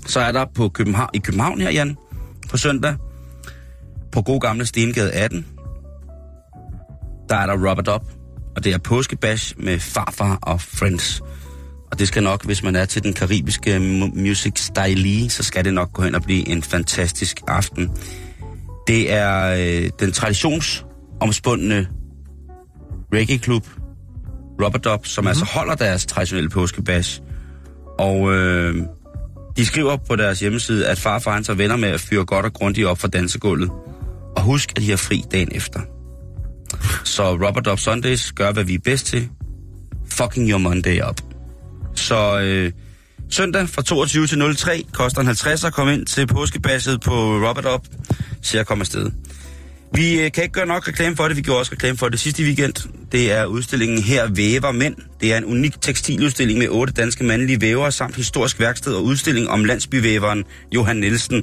[0.06, 1.96] Så er der på København, i København her, Jan,
[2.50, 2.96] på søndag,
[4.12, 5.46] på god gamle Stengade 18,
[7.28, 8.02] der er der Robert Up,
[8.56, 11.22] og det er påskebash med farfar og friends.
[11.92, 15.64] Og det skal nok, hvis man er til den karibiske mu- music style, så skal
[15.64, 17.90] det nok gå hen og blive en fantastisk aften.
[18.86, 21.88] Det er øh, den traditionsomspundne
[23.14, 23.66] reggae-klub,
[24.62, 25.28] Rubber som mm-hmm.
[25.28, 27.20] altså holder deres traditionelle påskebash.
[27.98, 28.76] Og øh,
[29.56, 32.52] de skriver på deres hjemmeside, at farfar han så venner med at fyre godt og
[32.52, 33.70] grundigt op for dansegulvet.
[34.36, 35.80] Og husk, at de har fri dagen efter.
[37.04, 39.28] Så Rubber Sundays gør, hvad vi er bedst til.
[40.10, 41.31] Fucking your Monday up.
[41.94, 42.72] Så øh,
[43.30, 47.66] søndag fra 22 til 03 koster en 50 at komme ind til påskebasset på Robert
[47.74, 47.86] Up.
[48.42, 49.10] Så jeg kommer afsted.
[49.94, 51.36] Vi øh, kan ikke gøre nok reklame for det.
[51.36, 52.74] Vi gjorde også reklame for det sidste weekend.
[53.12, 54.96] Det er udstillingen Her Væver Mænd.
[55.20, 59.48] Det er en unik tekstiludstilling med otte danske mandlige vævere samt historisk værksted og udstilling
[59.48, 61.42] om landsbyvæveren Johan Nielsen.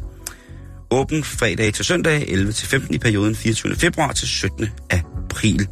[0.91, 3.75] Åben fredag til søndag 11 til 15 i perioden 24.
[3.75, 4.69] februar til 17.
[4.89, 5.67] april.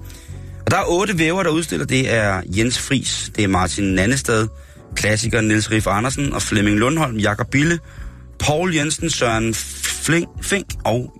[0.65, 1.85] Og der er otte væver, der udstiller.
[1.85, 4.47] Det er Jens Fris, det er Martin Nannestad,
[4.97, 7.79] klassiker Niels Riff Andersen og Flemming Lundholm, Jakob Bille,
[8.39, 11.13] Paul Jensen, Søren Flink, Fink og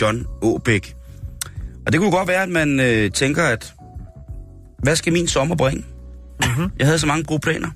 [0.00, 0.94] John Åbæk.
[1.86, 3.72] Og det kunne godt være, at man øh, tænker, at
[4.82, 5.84] hvad skal min sommer bringe?
[6.44, 6.70] Mm-hmm.
[6.78, 7.68] Jeg havde så mange gode planer.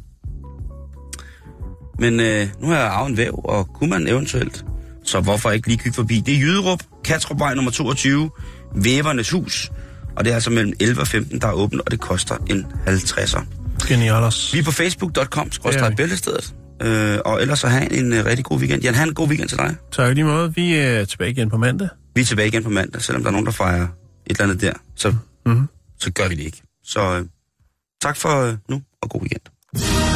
[1.99, 4.65] Men øh, nu har jeg arvet en væv, og kunne man eventuelt,
[5.05, 6.23] så hvorfor ikke lige kigge forbi?
[6.27, 8.31] Det er Jyderup, Katropvej nummer 22,
[8.75, 9.73] Vævernes Hus.
[10.17, 12.67] Og det er altså mellem 11 og 15, der er åbent, og det koster en
[12.87, 13.56] 50'er.
[13.89, 14.55] Genialos.
[14.55, 15.95] Vi er på facebook.com, er vi.
[15.95, 16.55] bæltestedet.
[16.83, 18.83] Øh, og ellers så have en uh, rigtig god weekend.
[18.83, 19.77] Jan, have en god weekend til dig.
[19.93, 20.55] Tak lige måde.
[20.55, 21.89] Vi er tilbage igen på mandag.
[22.15, 23.91] Vi er tilbage igen på mandag, selvom der er nogen, der fejrer et
[24.31, 24.73] eller andet der.
[24.97, 25.15] Så,
[25.47, 25.69] Mhm.
[26.01, 26.63] så gør vi det ikke.
[26.85, 27.25] Så øh,
[28.03, 30.16] tak for øh, nu, og god weekend.